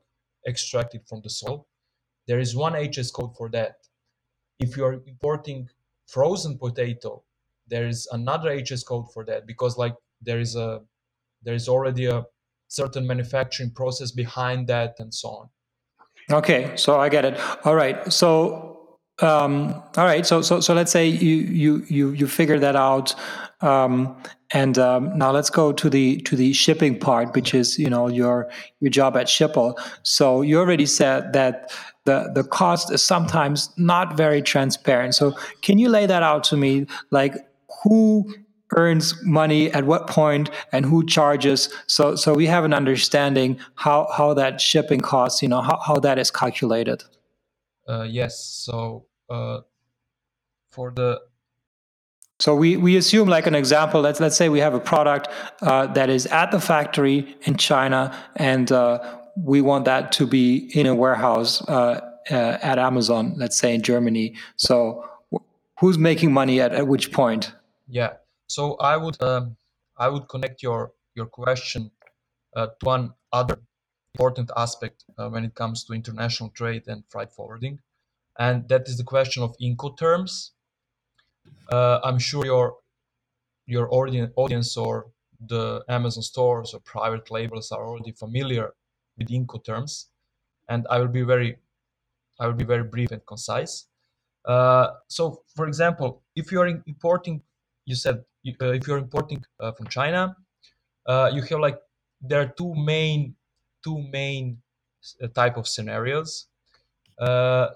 extracted 0.47 1.01
from 1.07 1.21
the 1.21 1.29
soil, 1.29 1.67
there 2.27 2.39
is 2.39 2.55
one 2.55 2.73
HS 2.73 3.11
code 3.11 3.35
for 3.37 3.49
that. 3.49 3.75
If 4.59 4.77
you 4.77 4.85
are 4.85 4.93
importing 4.93 5.69
frozen 6.07 6.57
potato, 6.57 7.23
there 7.67 7.87
is 7.87 8.07
another 8.11 8.59
HS 8.59 8.83
code 8.83 9.11
for 9.13 9.25
that 9.25 9.47
because 9.47 9.77
like 9.77 9.95
there 10.21 10.39
is 10.39 10.55
a 10.55 10.81
there 11.43 11.55
is 11.55 11.67
already 11.67 12.05
a 12.07 12.23
certain 12.67 13.05
manufacturing 13.05 13.71
process 13.71 14.11
behind 14.11 14.67
that 14.67 14.95
and 14.99 15.13
so 15.13 15.29
on. 15.29 15.49
Okay, 16.31 16.71
so 16.75 16.99
I 16.99 17.09
get 17.09 17.23
it. 17.25 17.39
All 17.65 17.75
right, 17.75 18.11
so 18.11 18.75
um, 19.21 19.73
all 19.95 20.05
right, 20.05 20.25
so 20.25 20.41
so 20.41 20.59
so 20.59 20.73
let's 20.73 20.91
say 20.91 21.07
you 21.07 21.35
you 21.35 21.85
you 21.87 22.11
you 22.11 22.27
figure 22.27 22.59
that 22.59 22.75
out, 22.75 23.15
um, 23.61 24.21
and 24.51 24.77
um, 24.77 25.17
now 25.17 25.31
let's 25.31 25.49
go 25.49 25.71
to 25.71 25.89
the 25.89 26.17
to 26.21 26.35
the 26.35 26.51
shipping 26.51 26.99
part, 26.99 27.33
which 27.33 27.53
is 27.53 27.79
you 27.79 27.89
know 27.89 28.07
your 28.07 28.49
your 28.81 28.89
job 28.89 29.15
at 29.15 29.27
Schiphol. 29.27 29.79
So 30.03 30.41
you 30.41 30.59
already 30.59 30.85
said 30.85 31.31
that 31.33 31.71
the 32.05 32.31
the 32.33 32.43
cost 32.43 32.91
is 32.91 33.01
sometimes 33.01 33.69
not 33.77 34.15
very 34.15 34.41
transparent. 34.41 35.15
So 35.15 35.35
can 35.61 35.77
you 35.77 35.89
lay 35.89 36.05
that 36.05 36.23
out 36.23 36.43
to 36.45 36.57
me, 36.57 36.87
like 37.11 37.35
who 37.83 38.33
earns 38.75 39.13
money 39.23 39.71
at 39.71 39.85
what 39.85 40.07
point 40.07 40.49
and 40.71 40.85
who 40.85 41.05
charges? 41.05 41.69
So 41.87 42.15
so 42.15 42.33
we 42.33 42.45
have 42.47 42.63
an 42.63 42.73
understanding 42.73 43.59
how 43.75 44.07
how 44.15 44.33
that 44.35 44.61
shipping 44.61 45.01
costs 45.01 45.41
you 45.41 45.49
know 45.49 45.61
how, 45.61 45.79
how 45.79 45.95
that 45.99 46.17
is 46.17 46.31
calculated. 46.31 47.03
Uh, 47.87 48.07
yes. 48.09 48.39
So 48.39 49.05
uh, 49.29 49.61
for 50.69 50.91
the 50.91 51.21
so 52.37 52.53
we, 52.53 52.75
we 52.75 52.97
assume 52.97 53.29
like 53.29 53.47
an 53.47 53.55
example 53.55 54.01
let's 54.01 54.19
let's 54.19 54.35
say 54.35 54.49
we 54.49 54.59
have 54.59 54.73
a 54.73 54.79
product 54.79 55.29
uh, 55.61 55.87
that 55.87 56.09
is 56.09 56.25
at 56.27 56.51
the 56.51 56.59
factory 56.59 57.35
in 57.43 57.55
China 57.55 58.15
and 58.35 58.71
uh, 58.71 58.99
we 59.37 59.61
want 59.61 59.85
that 59.85 60.11
to 60.13 60.25
be 60.25 60.69
in 60.73 60.85
a 60.85 60.95
warehouse 60.95 61.61
uh, 61.67 62.01
uh, 62.31 62.57
at 62.61 62.79
Amazon 62.79 63.33
let's 63.37 63.57
say 63.57 63.73
in 63.73 63.81
Germany. 63.81 64.35
So 64.55 65.07
who's 65.79 65.97
making 65.97 66.31
money 66.33 66.61
at, 66.61 66.73
at 66.73 66.87
which 66.87 67.11
point? 67.11 67.53
Yeah. 67.87 68.13
So 68.47 68.75
I 68.75 68.97
would 68.97 69.21
um, 69.21 69.57
I 69.97 70.07
would 70.09 70.27
connect 70.27 70.63
your 70.63 70.93
your 71.15 71.25
question 71.25 71.91
uh, 72.55 72.67
to 72.67 72.85
one 72.85 73.13
other 73.31 73.57
important 74.13 74.51
aspect 74.55 75.03
uh, 75.17 75.29
when 75.29 75.43
it 75.43 75.55
comes 75.55 75.83
to 75.85 75.93
international 75.93 76.49
trade 76.49 76.83
and 76.87 77.03
freight 77.09 77.31
forwarding, 77.31 77.79
and 78.39 78.67
that 78.69 78.87
is 78.87 78.97
the 78.97 79.03
question 79.03 79.43
of 79.43 79.55
Incoterms. 79.61 80.51
Uh, 81.71 81.99
I'm 82.03 82.19
sure 82.19 82.45
your 82.45 82.77
your 83.65 83.87
audience 83.91 84.77
or 84.77 85.07
the 85.47 85.83
Amazon 85.89 86.23
stores 86.23 86.73
or 86.73 86.79
private 86.81 87.29
labels 87.31 87.71
are 87.71 87.85
already 87.85 88.11
familiar 88.11 88.73
with 89.17 89.29
Incoterms, 89.29 90.05
and 90.69 90.85
I 90.89 90.99
will 90.99 91.07
be 91.07 91.23
very 91.23 91.57
I 92.39 92.47
will 92.47 92.53
be 92.53 92.65
very 92.65 92.83
brief 92.83 93.11
and 93.11 93.25
concise. 93.25 93.87
Uh, 94.45 94.87
so, 95.07 95.41
for 95.55 95.67
example, 95.67 96.21
if 96.35 96.51
you 96.51 96.59
are 96.61 96.67
importing, 96.67 97.41
you 97.85 97.95
said 97.95 98.23
uh, 98.61 98.71
if 98.71 98.87
you're 98.87 98.97
importing 98.97 99.43
uh, 99.59 99.71
from 99.71 99.87
China, 99.87 100.35
uh, 101.07 101.31
you 101.33 101.41
have 101.41 101.59
like 101.59 101.79
there 102.21 102.41
are 102.41 102.53
two 102.57 102.73
main 102.75 103.35
two 103.83 104.03
main 104.11 104.61
type 105.33 105.57
of 105.57 105.67
scenarios. 105.67 106.47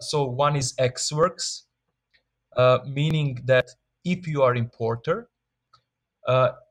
so 0.02 0.24
one 0.26 0.56
is 0.56 0.74
Ex 0.78 1.12
Works, 1.12 1.66
meaning 2.86 3.42
that 3.46 3.70
if 4.04 4.28
you 4.28 4.42
are 4.44 4.56
importer, 4.56 5.30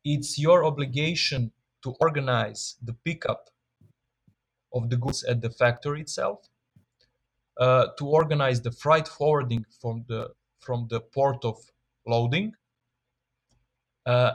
it's 0.05 0.39
your 0.39 0.65
obligation 0.65 1.53
to 1.83 1.95
organize 2.01 2.77
the 2.83 2.93
pickup 3.05 3.51
of 4.79 4.91
the 4.91 4.97
goods 4.97 5.25
at 5.25 5.41
the 5.41 5.51
factory 5.51 6.01
itself, 6.01 6.49
uh, 7.59 7.87
to 7.99 8.07
organize 8.07 8.63
the 8.63 8.71
freight 8.71 9.09
forwarding 9.09 9.65
from 9.81 10.05
the 10.09 10.31
from 10.61 10.87
the 10.89 11.01
port 11.01 11.45
of 11.45 11.57
loading 12.07 12.53
uh, 14.07 14.33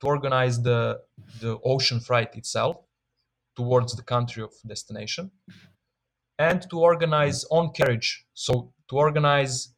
to 0.00 0.06
organize 0.06 0.62
the 0.62 1.00
the 1.40 1.58
ocean 1.64 2.00
freight 2.00 2.34
itself 2.34 2.76
towards 3.56 3.94
the 3.94 4.02
country 4.02 4.42
of 4.42 4.52
destination 4.66 5.30
and 6.38 6.68
to 6.70 6.78
organize 6.80 7.44
on 7.50 7.72
carriage. 7.72 8.26
So 8.34 8.72
to 8.88 8.96
organize 8.96 9.74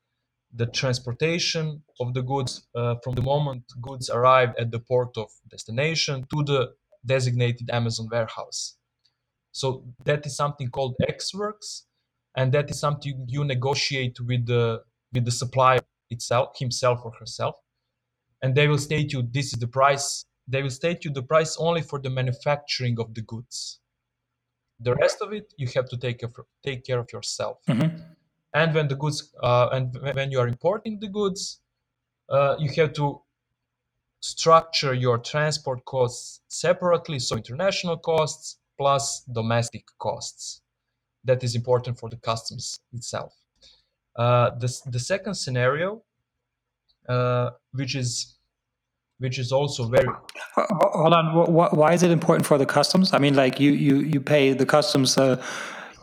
the 0.52 0.67
transportation 0.67 1.83
of 2.00 2.14
the 2.14 2.23
goods 2.23 2.67
uh, 2.75 2.97
from 3.02 3.14
the 3.14 3.23
moment 3.23 3.64
goods 3.83 4.09
arrive 4.11 4.55
at 4.59 4.71
the 4.71 4.81
port 4.81 5.17
of 5.17 5.28
destination 5.50 6.26
to 6.33 6.43
the 6.43 6.73
designated 7.05 7.69
amazon 7.71 8.09
warehouse 8.11 8.77
so 9.52 9.85
that 10.05 10.26
is 10.26 10.37
something 10.37 10.71
called 10.71 10.95
ex 11.09 11.35
works 11.35 11.87
and 12.37 12.52
that 12.52 12.71
is 12.71 12.78
something 12.78 13.25
you 13.28 13.45
negotiate 13.45 14.21
with 14.21 14.47
the 14.47 14.83
with 15.12 15.25
the 15.25 15.31
supplier 15.31 15.81
itself 16.11 16.59
himself 16.59 17.00
or 17.05 17.12
herself. 17.19 17.57
And 18.43 18.55
they 18.55 18.69
will 18.69 18.78
state 18.78 19.12
you 19.12 19.23
this 19.23 19.52
is 19.52 19.59
the 19.59 19.67
price. 19.67 20.25
They 20.47 20.62
will 20.62 20.71
state 20.71 21.05
you 21.05 21.11
the 21.12 21.23
price 21.23 21.57
only 21.59 21.83
for 21.83 21.99
the 21.99 22.11
manufacturing 22.11 22.99
of 23.00 23.14
the 23.14 23.23
goods. 23.23 23.81
The 24.81 24.95
rest 24.95 25.19
of 25.21 25.33
it 25.33 25.52
you 25.57 25.67
have 25.75 25.88
to 25.88 25.97
take 25.97 26.21
care 26.21 26.28
of, 26.28 26.47
take 26.64 26.85
care 26.85 27.00
of 27.00 27.09
yourself. 27.12 27.59
Mm-hmm. 27.69 27.97
and 28.55 28.75
when 28.75 28.88
the 28.88 28.97
goods 28.97 29.33
uh, 29.43 29.69
and 29.73 29.97
when 30.19 30.31
you 30.31 30.40
are 30.40 30.49
importing 30.49 30.99
the 31.00 31.09
goods 31.09 31.61
uh, 32.31 32.55
you 32.59 32.71
have 32.76 32.93
to 32.95 33.21
structure 34.21 34.95
your 34.95 35.19
transport 35.19 35.85
costs 35.85 36.40
separately 36.49 37.19
so 37.19 37.37
international 37.37 37.99
costs 37.99 38.59
plus 38.78 39.25
domestic 39.32 39.85
costs. 39.99 40.62
That 41.25 41.42
is 41.42 41.54
important 41.54 41.99
for 41.99 42.08
the 42.08 42.16
customs 42.16 42.80
itself. 42.92 43.35
Uh, 44.16 44.50
the, 44.58 44.73
the 44.87 44.99
second 44.99 45.35
scenario 45.35 46.02
uh, 47.08 47.50
which 47.73 47.94
is 47.94 48.35
which 49.18 49.38
is 49.38 49.50
also 49.50 49.88
very 49.88 50.06
hold 50.54 51.12
on 51.12 51.52
why 51.52 51.92
is 51.92 52.02
it 52.02 52.11
important 52.11 52.47
for 52.47 52.58
the 52.58 52.66
customs? 52.66 53.12
I 53.12 53.18
mean 53.18 53.35
like 53.35 53.58
you 53.58 53.73
you 53.73 54.00
you 54.00 54.20
pay 54.20 54.52
the 54.52 54.66
customs 54.66 55.18
uh, 55.18 55.42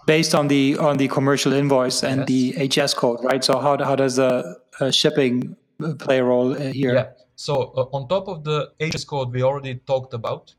based 0.08 0.34
on 0.36 0.48
the 0.48 0.78
on 0.78 0.98
the 0.98 1.08
commercial 1.08 1.54
invoice 1.54 2.04
and 2.04 2.28
yes. 2.28 2.28
the 2.28 2.68
hs 2.68 2.94
code 2.94 3.24
right? 3.24 3.44
So 3.44 3.60
how, 3.60 3.78
how 3.84 3.96
does 3.96 4.16
the 4.18 4.60
uh, 4.80 4.92
shipping 4.92 5.56
play 6.00 6.20
a 6.20 6.24
role 6.24 6.54
uh, 6.54 6.72
here? 6.72 6.94
Yeah. 6.94 7.10
So 7.36 7.74
uh, 7.78 7.96
on 7.96 8.08
top 8.08 8.28
of 8.28 8.44
the 8.44 8.72
HS 8.80 9.06
code 9.06 9.32
we 9.32 9.44
already 9.44 9.76
talked 9.76 10.14
about, 10.14 10.54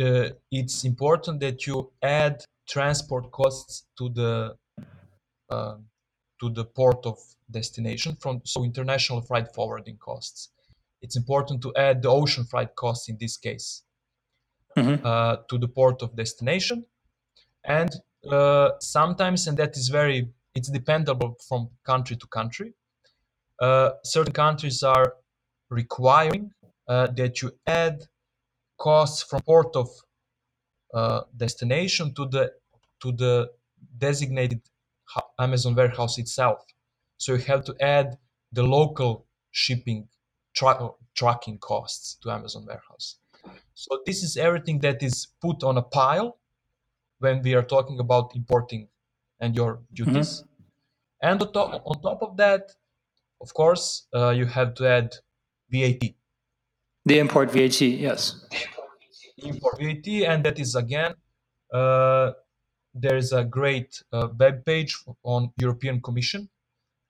uh, 0.00 0.30
it's 0.50 0.84
important 0.84 1.40
that 1.40 1.66
you 1.66 1.90
add 2.02 2.42
transport 2.68 3.30
costs 3.30 3.86
to 3.98 4.08
the 4.10 4.56
uh, 5.50 5.76
to 6.40 6.50
the 6.50 6.64
port 6.64 7.06
of 7.06 7.18
destination 7.50 8.16
from 8.20 8.40
so 8.44 8.64
international 8.64 9.22
freight 9.22 9.46
forwarding 9.54 9.96
costs. 9.96 10.50
It's 11.00 11.16
important 11.16 11.62
to 11.62 11.72
add 11.76 12.02
the 12.02 12.10
ocean 12.10 12.44
freight 12.44 12.74
costs 12.74 13.08
in 13.08 13.16
this 13.18 13.36
case 13.36 13.84
mm-hmm. 14.76 15.06
uh, 15.06 15.36
to 15.48 15.58
the 15.58 15.68
port 15.68 16.02
of 16.02 16.16
destination, 16.16 16.84
and 17.64 17.90
uh, 18.30 18.70
sometimes, 18.80 19.46
and 19.46 19.56
that 19.58 19.76
is 19.76 19.88
very 19.88 20.28
it's 20.54 20.70
dependable 20.70 21.36
from 21.48 21.68
country 21.84 22.16
to 22.16 22.26
country. 22.26 22.72
Uh, 23.60 23.90
certain 24.04 24.32
countries 24.32 24.82
are 24.82 25.14
requiring 25.70 26.50
uh, 26.88 27.06
that 27.08 27.42
you 27.42 27.52
add 27.66 28.06
costs 28.76 29.22
from 29.22 29.40
port 29.42 29.74
of 29.76 29.88
uh, 30.94 31.22
destination 31.36 32.14
to 32.14 32.26
the 32.26 32.52
to 33.02 33.12
the 33.12 33.50
designated 33.98 34.60
Amazon 35.38 35.74
warehouse 35.74 36.18
itself. 36.18 36.64
So 37.18 37.34
you 37.34 37.42
have 37.44 37.64
to 37.64 37.74
add 37.80 38.18
the 38.52 38.62
local 38.62 39.26
shipping 39.50 40.08
tra- 40.54 40.90
tracking 41.14 41.58
costs 41.58 42.16
to 42.22 42.30
Amazon 42.30 42.66
warehouse. 42.66 43.18
So 43.74 44.00
this 44.06 44.22
is 44.22 44.36
everything 44.36 44.80
that 44.80 45.02
is 45.02 45.28
put 45.40 45.62
on 45.62 45.76
a 45.76 45.82
pile 45.82 46.38
when 47.18 47.42
we 47.42 47.54
are 47.54 47.62
talking 47.62 48.00
about 48.00 48.34
importing 48.34 48.88
and 49.40 49.54
your 49.54 49.80
duties. 49.92 50.42
Mm-hmm. 50.42 51.28
And 51.28 51.42
on 51.42 51.52
top, 51.52 51.82
on 51.84 52.02
top 52.02 52.22
of 52.22 52.36
that, 52.36 52.72
of 53.40 53.52
course, 53.54 54.06
uh, 54.14 54.30
you 54.30 54.46
have 54.46 54.74
to 54.74 54.88
add 54.88 55.14
VAT. 55.70 56.02
The 57.06 57.20
import 57.20 57.52
VAT, 57.52 57.80
yes. 57.82 58.44
Import 59.38 59.78
VAT, 59.80 60.08
and 60.26 60.44
that 60.44 60.58
is 60.58 60.74
again, 60.74 61.14
uh, 61.72 62.32
there 62.92 63.16
is 63.16 63.32
a 63.32 63.44
great 63.44 64.02
uh, 64.12 64.28
web 64.36 64.64
page 64.64 64.98
on 65.22 65.52
European 65.58 66.00
Commission 66.00 66.48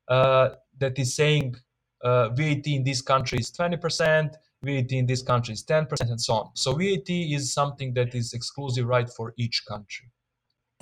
uh, 0.09 0.51
that 0.79 0.99
is 0.99 1.17
saying 1.17 1.57
uh, 2.05 2.29
VAT 2.29 2.67
in 2.67 2.85
this 2.85 3.01
country 3.01 3.39
is 3.39 3.51
20%, 3.51 4.35
VAT 4.63 4.93
in 4.93 5.07
this 5.07 5.23
country 5.23 5.55
is 5.55 5.65
10%, 5.65 5.99
and 6.11 6.21
so 6.21 6.35
on. 6.35 6.51
So 6.55 6.75
VAT 6.75 7.09
is 7.09 7.55
something 7.55 7.95
that 7.95 8.15
is 8.15 8.35
exclusive 8.35 8.87
right 8.87 9.09
for 9.09 9.33
each 9.39 9.65
country. 9.67 10.11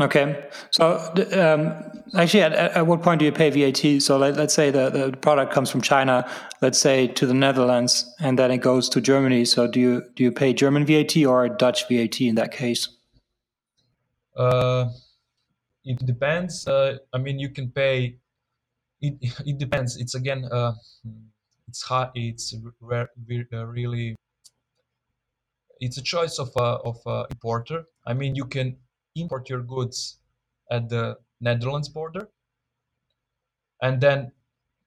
Okay. 0.01 0.49
So 0.73 0.97
um, 1.33 1.73
actually, 2.19 2.43
at, 2.43 2.53
at, 2.53 2.87
what 2.87 3.03
point 3.03 3.21
do 3.21 3.25
you 3.25 3.31
pay 3.31 3.51
VAT? 3.51 4.03
So 4.03 4.19
let, 4.19 4.37
us 4.37 4.53
say 4.53 4.71
the, 4.71 4.91
the 4.91 5.17
product 5.17 5.53
comes 5.53 5.71
from 5.71 5.83
China, 5.83 6.29
let's 6.61 6.79
say 6.79 7.07
to 7.07 7.27
the 7.27 7.35
Netherlands, 7.35 8.13
and 8.19 8.37
then 8.37 8.51
it 8.51 8.59
goes 8.59 8.89
to 8.89 9.01
Germany. 9.01 9.45
So 9.45 9.69
do 9.69 9.79
you 9.79 10.03
do 10.17 10.25
you 10.25 10.33
pay 10.33 10.53
German 10.53 10.85
VAT 10.85 11.17
or 11.25 11.49
Dutch 11.49 11.87
VAT 11.89 12.21
in 12.21 12.35
that 12.35 12.51
case? 12.51 12.89
Uh, 14.37 14.89
it 15.85 16.05
depends. 16.05 16.67
Uh, 16.67 16.99
I 17.13 17.19
mean, 17.19 17.39
you 17.39 17.51
can 17.51 17.71
pay. 17.71 18.17
It, 19.01 19.15
it 19.47 19.59
depends. 19.59 19.97
It's 19.97 20.17
again. 20.17 20.49
Uh, 20.51 20.73
it's 21.69 21.83
hard. 21.83 22.11
It's 22.17 22.53
re- 22.81 23.07
re- 23.29 23.47
uh, 23.53 23.67
really. 23.67 24.17
It's 25.79 25.99
a 25.99 26.03
choice 26.03 26.41
of 26.41 26.51
a 26.57 26.83
of 26.83 26.99
a 27.07 27.27
importer. 27.31 27.85
I 28.05 28.15
mean, 28.15 28.35
you 28.35 28.45
can 28.47 28.77
import 29.17 29.49
your 29.49 29.63
goods 29.63 30.19
at 30.71 30.89
the 30.89 31.17
Netherlands 31.41 31.89
border 31.89 32.29
and 33.83 34.01
then 34.01 34.33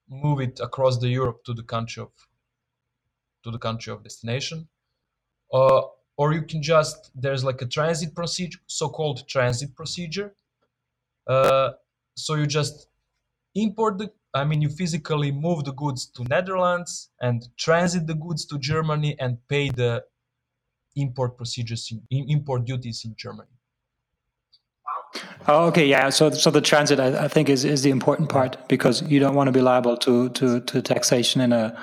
move 0.10 0.40
it 0.42 0.60
across 0.60 0.98
the 1.00 1.08
Europe 1.08 1.44
to 1.46 1.54
the 1.54 1.64
country 1.64 2.02
of 2.02 2.12
to 3.44 3.52
the 3.52 3.60
country 3.60 3.94
of 3.94 4.04
destination. 4.04 4.68
Uh, 5.54 5.82
or 6.18 6.34
you 6.34 6.42
can 6.42 6.62
just 6.62 7.12
there's 7.16 7.44
like 7.44 7.62
a 7.62 7.66
transit 7.66 8.14
procedure, 8.16 8.60
so-called 8.68 9.28
transit 9.28 9.76
procedure. 9.76 10.36
Uh, 11.28 11.72
so 12.16 12.36
you 12.36 12.46
just 12.46 12.88
import 13.56 13.98
the 13.98 14.12
I 14.34 14.44
mean 14.44 14.62
you 14.62 14.70
physically 14.70 15.32
move 15.32 15.64
the 15.64 15.74
goods 15.74 16.08
to 16.16 16.24
Netherlands 16.24 17.12
and 17.22 17.48
transit 17.58 18.08
the 18.08 18.16
goods 18.16 18.46
to 18.46 18.58
Germany 18.58 19.16
and 19.20 19.38
pay 19.48 19.70
the 19.70 20.04
import 20.96 21.38
procedures 21.38 21.94
in, 22.10 22.30
import 22.30 22.66
duties 22.66 23.04
in 23.06 23.16
Germany. 23.16 23.57
Oh, 25.48 25.68
okay, 25.68 25.86
yeah. 25.86 26.10
So, 26.10 26.30
so 26.32 26.52
the 26.52 26.62
transit, 26.62 27.00
I, 27.00 27.26
I, 27.26 27.28
think, 27.28 27.50
is, 27.50 27.64
is 27.64 27.82
the 27.82 27.90
important 27.90 28.30
part 28.30 28.58
because 28.68 29.02
you 29.04 29.20
don't 29.20 29.34
want 29.34 29.48
to 29.48 29.52
be 29.52 29.62
liable 29.62 29.96
to 29.98 30.30
to, 30.30 30.60
to 30.62 30.82
taxation 30.82 31.42
in 31.42 31.54
a 31.54 31.78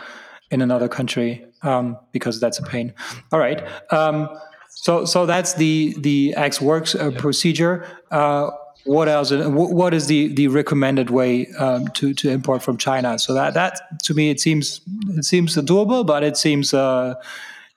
in 0.50 0.60
another 0.60 0.88
country 0.88 1.44
um, 1.62 1.98
because 2.12 2.40
that's 2.40 2.58
a 2.58 2.62
pain. 2.62 2.92
All 3.32 3.38
right. 3.38 3.62
Um, 3.90 4.28
so, 4.68 5.04
so 5.04 5.24
that's 5.24 5.54
the 5.54 5.94
the 5.98 6.34
Ex 6.36 6.60
Works 6.60 6.94
uh, 6.94 7.10
procedure. 7.12 7.86
Uh, 8.10 8.50
what 8.84 9.08
else? 9.08 9.32
What 9.32 9.94
is 9.94 10.08
the 10.08 10.28
the 10.34 10.48
recommended 10.48 11.08
way 11.10 11.46
um, 11.58 11.88
to 11.88 12.12
to 12.14 12.30
import 12.30 12.62
from 12.62 12.76
China? 12.76 13.18
So 13.18 13.32
that 13.32 13.54
that 13.54 13.80
to 14.04 14.14
me 14.14 14.30
it 14.30 14.40
seems 14.40 14.80
it 15.08 15.24
seems 15.24 15.56
doable, 15.56 16.06
but 16.06 16.22
it 16.22 16.36
seems 16.36 16.74
uh, 16.74 17.14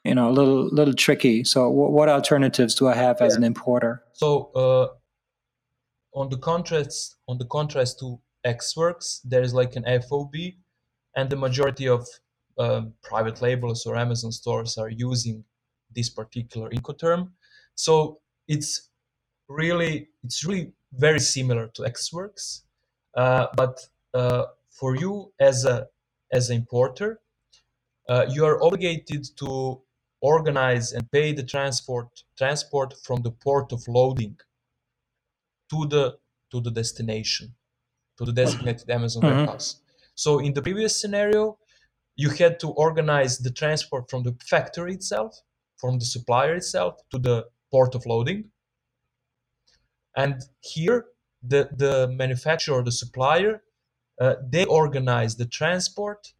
you 0.03 0.15
know 0.15 0.29
a 0.29 0.31
little 0.31 0.67
little 0.67 0.93
tricky. 0.93 1.43
So, 1.43 1.69
what 1.69 2.09
alternatives 2.09 2.75
do 2.75 2.87
I 2.87 2.95
have 2.95 3.21
as 3.21 3.35
an 3.35 3.43
importer? 3.43 4.03
So 4.13 4.51
uh, 4.53 4.87
on 6.13 6.29
the 6.29 6.37
contrast 6.37 7.17
on 7.27 7.37
the 7.37 7.45
contrast 7.45 7.99
to 7.99 8.19
Ex 8.43 8.75
Works, 8.75 9.21
there 9.23 9.41
is 9.41 9.53
like 9.53 9.75
an 9.75 9.85
FOB, 10.01 10.33
and 11.15 11.29
the 11.29 11.35
majority 11.35 11.87
of 11.87 12.07
um, 12.57 12.93
private 13.03 13.41
labels 13.41 13.85
or 13.85 13.95
Amazon 13.95 14.31
stores 14.31 14.77
are 14.77 14.89
using 14.89 15.43
this 15.95 16.09
particular 16.09 16.69
Incoterm. 16.69 17.31
So 17.75 18.19
it's 18.47 18.89
really 19.47 20.09
it's 20.23 20.43
really 20.45 20.71
very 20.93 21.19
similar 21.19 21.67
to 21.75 21.85
Ex 21.85 22.11
Works, 22.13 22.63
uh, 23.15 23.47
but 23.55 23.79
uh, 24.13 24.45
for 24.69 24.95
you 24.95 25.31
as 25.39 25.65
a 25.65 25.87
as 26.31 26.49
an 26.49 26.57
importer, 26.57 27.19
uh, 28.09 28.25
you 28.29 28.45
are 28.45 28.61
obligated 28.63 29.25
to 29.37 29.81
organize 30.21 30.93
and 30.93 31.09
pay 31.11 31.31
the 31.31 31.43
transport 31.43 32.07
transport 32.37 32.93
from 33.03 33.21
the 33.21 33.31
port 33.31 33.71
of 33.71 33.87
loading 33.87 34.35
to 35.69 35.85
the 35.87 36.17
to 36.51 36.61
the 36.61 36.71
destination, 36.71 37.55
to 38.17 38.25
the 38.25 38.31
designated 38.31 38.89
Amazon 38.89 39.23
mm-hmm. 39.23 39.37
warehouse. 39.37 39.81
So 40.15 40.39
in 40.39 40.53
the 40.53 40.61
previous 40.61 40.99
scenario, 40.99 41.57
you 42.15 42.29
had 42.29 42.59
to 42.61 42.69
organize 42.69 43.37
the 43.37 43.51
transport 43.51 44.09
from 44.09 44.23
the 44.23 44.35
factory 44.43 44.93
itself, 44.93 45.39
from 45.77 45.99
the 45.99 46.05
supplier 46.05 46.55
itself 46.55 46.95
to 47.11 47.19
the 47.19 47.45
port 47.71 47.95
of 47.95 48.05
loading. 48.05 48.45
And 50.15 50.41
here, 50.61 51.05
the, 51.43 51.69
the 51.71 52.07
manufacturer 52.07 52.79
or 52.79 52.83
the 52.83 52.91
supplier, 52.91 53.61
uh, 54.19 54.35
they 54.49 54.65
organize 54.65 55.35
the 55.35 55.45
transport 55.45 56.33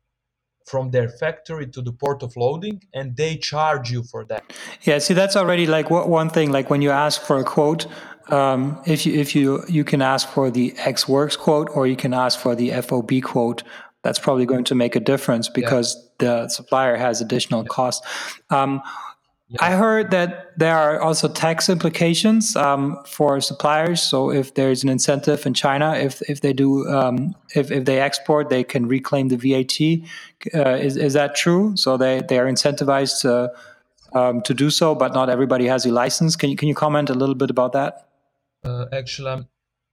from 0.65 0.91
their 0.91 1.07
factory 1.07 1.65
to 1.67 1.81
the 1.81 1.93
port 1.93 2.21
of 2.23 2.35
loading 2.35 2.83
and 2.93 3.15
they 3.15 3.37
charge 3.37 3.89
you 3.89 4.03
for 4.03 4.25
that 4.25 4.43
yeah 4.81 4.97
see 4.97 5.13
that's 5.13 5.37
already 5.37 5.65
like 5.65 5.89
one 5.89 6.29
thing 6.29 6.51
like 6.51 6.69
when 6.69 6.81
you 6.81 6.91
ask 6.91 7.21
for 7.21 7.39
a 7.39 7.43
quote 7.43 7.87
um, 8.29 8.81
if 8.85 9.05
you 9.05 9.13
if 9.19 9.35
you 9.35 9.63
you 9.67 9.83
can 9.83 10.01
ask 10.01 10.27
for 10.27 10.51
the 10.51 10.73
Ex 10.77 11.07
Works 11.07 11.35
quote 11.35 11.69
or 11.73 11.87
you 11.87 11.95
can 11.95 12.13
ask 12.13 12.39
for 12.39 12.55
the 12.55 12.71
FOB 12.81 13.21
quote, 13.23 13.63
that's 14.03 14.19
probably 14.19 14.45
going 14.45 14.63
to 14.65 14.75
make 14.75 14.95
a 14.95 14.99
difference 14.99 15.49
because 15.49 15.95
yeah. 15.95 16.43
the 16.43 16.49
supplier 16.49 16.95
has 16.95 17.21
additional 17.21 17.63
yeah. 17.63 17.69
costs. 17.69 18.07
Um, 18.49 18.81
yeah. 19.49 19.57
I 19.63 19.71
heard 19.71 20.11
that 20.11 20.57
there 20.57 20.75
are 20.75 20.99
also 20.99 21.29
tax 21.29 21.69
implications 21.69 22.57
um, 22.57 22.97
for 23.05 23.39
suppliers. 23.39 24.01
So 24.01 24.29
if 24.29 24.55
there's 24.55 24.83
an 24.83 24.89
incentive 24.89 25.45
in 25.45 25.53
China, 25.53 25.93
if 25.95 26.21
if 26.29 26.41
they 26.41 26.51
do 26.51 26.85
um, 26.89 27.33
if 27.55 27.71
if 27.71 27.85
they 27.85 28.01
export, 28.01 28.49
they 28.49 28.65
can 28.65 28.87
reclaim 28.87 29.29
the 29.29 29.37
VAT. 29.37 29.79
Uh, 30.53 30.75
is 30.75 30.97
is 30.97 31.13
that 31.13 31.35
true? 31.35 31.77
So 31.77 31.95
they 31.95 32.21
they 32.27 32.39
are 32.39 32.45
incentivized 32.45 33.21
to 33.21 33.53
um, 34.13 34.41
to 34.41 34.53
do 34.53 34.69
so, 34.69 34.95
but 34.95 35.13
not 35.13 35.29
everybody 35.29 35.67
has 35.67 35.85
a 35.85 35.91
license. 35.91 36.35
Can 36.35 36.49
you 36.49 36.57
can 36.57 36.67
you 36.67 36.75
comment 36.75 37.09
a 37.09 37.13
little 37.13 37.35
bit 37.35 37.49
about 37.49 37.71
that? 37.71 38.07
Uh, 38.63 38.85
actually, 38.93 39.29
I'm, 39.29 39.47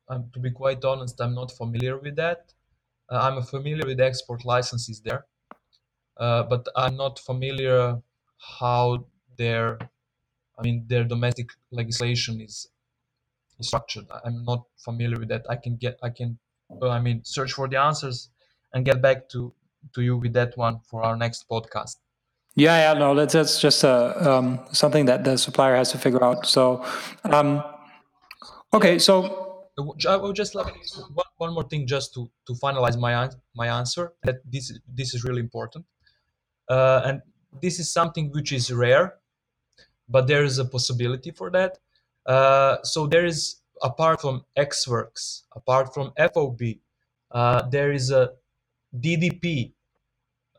I'm, 0.09 0.31
to 0.33 0.38
be 0.38 0.50
quite 0.50 0.85
honest, 0.85 1.20
I'm 1.20 1.35
not 1.35 1.53
familiar 1.53 1.98
with 1.98 2.16
that. 2.16 2.53
Uh, 3.11 3.18
I'm 3.18 3.42
familiar 3.42 3.87
with 3.87 4.00
export 4.00 4.44
licenses 4.44 5.00
there, 5.00 5.27
uh, 6.16 6.42
but 6.44 6.66
I'm 6.77 6.96
not 6.96 7.18
familiar 7.18 8.00
how 8.59 9.07
their, 9.37 9.79
I 10.59 10.62
mean, 10.62 10.85
their 10.87 11.05
domestic 11.05 11.50
legislation 11.70 12.40
is 12.40 12.68
structured. 13.61 14.07
I'm 14.24 14.44
not 14.44 14.64
familiar 14.77 15.18
with 15.18 15.29
that. 15.29 15.44
I 15.48 15.57
can 15.57 15.77
get, 15.77 15.98
I 16.03 16.11
can, 16.11 16.38
I 16.83 17.00
mean, 17.00 17.22
search 17.24 17.53
for 17.53 17.68
the 17.68 17.81
answers 17.81 18.31
and 18.72 18.85
get 18.85 19.00
back 19.03 19.29
to 19.31 19.53
to 19.92 20.00
you 20.00 20.16
with 20.16 20.33
that 20.33 20.57
one 20.57 20.81
for 20.88 21.03
our 21.03 21.16
next 21.16 21.48
podcast. 21.48 21.96
Yeah, 22.57 22.92
yeah, 22.92 22.98
no, 22.98 23.14
that's, 23.14 23.35
that's 23.35 23.61
just 23.61 23.85
uh, 23.85 24.14
um, 24.16 24.61
something 24.72 25.07
that 25.07 25.24
the 25.24 25.37
supplier 25.37 25.77
has 25.77 25.90
to 25.90 25.98
figure 25.98 26.22
out. 26.22 26.46
So, 26.46 26.85
um, 27.24 27.62
Okay, 28.74 28.98
so 28.98 29.68
I 30.08 30.16
would 30.16 30.34
just 30.37 30.54
like 30.56 30.66
one, 31.14 31.26
one 31.38 31.54
more 31.54 31.64
thing 31.64 31.87
just 31.87 32.12
to 32.14 32.30
to 32.46 32.54
finalize 32.54 32.98
my 32.98 33.30
my 33.54 33.68
answer 33.68 34.14
that 34.24 34.37
this 34.44 34.72
this 34.88 35.14
is 35.14 35.24
really 35.24 35.40
important. 35.40 35.87
uh, 36.68 37.02
and 37.06 37.22
this 37.62 37.78
is 37.80 37.92
something 37.92 38.30
which 38.32 38.52
is 38.52 38.72
rare, 38.72 39.14
but 40.08 40.26
there 40.26 40.44
is 40.44 40.58
a 40.58 40.64
possibility 40.64 41.30
for 41.32 41.50
that. 41.50 41.78
Uh, 42.26 42.82
so 42.84 43.06
there 43.06 43.26
is 43.26 43.62
apart 43.82 44.20
from 44.20 44.44
Ex 44.56 44.88
Works, 44.88 45.44
apart 45.56 45.94
from 45.94 46.12
FOB, 46.18 46.62
uh, 47.32 47.62
there 47.70 47.92
is 47.92 48.10
a 48.10 48.32
DDP 48.98 49.72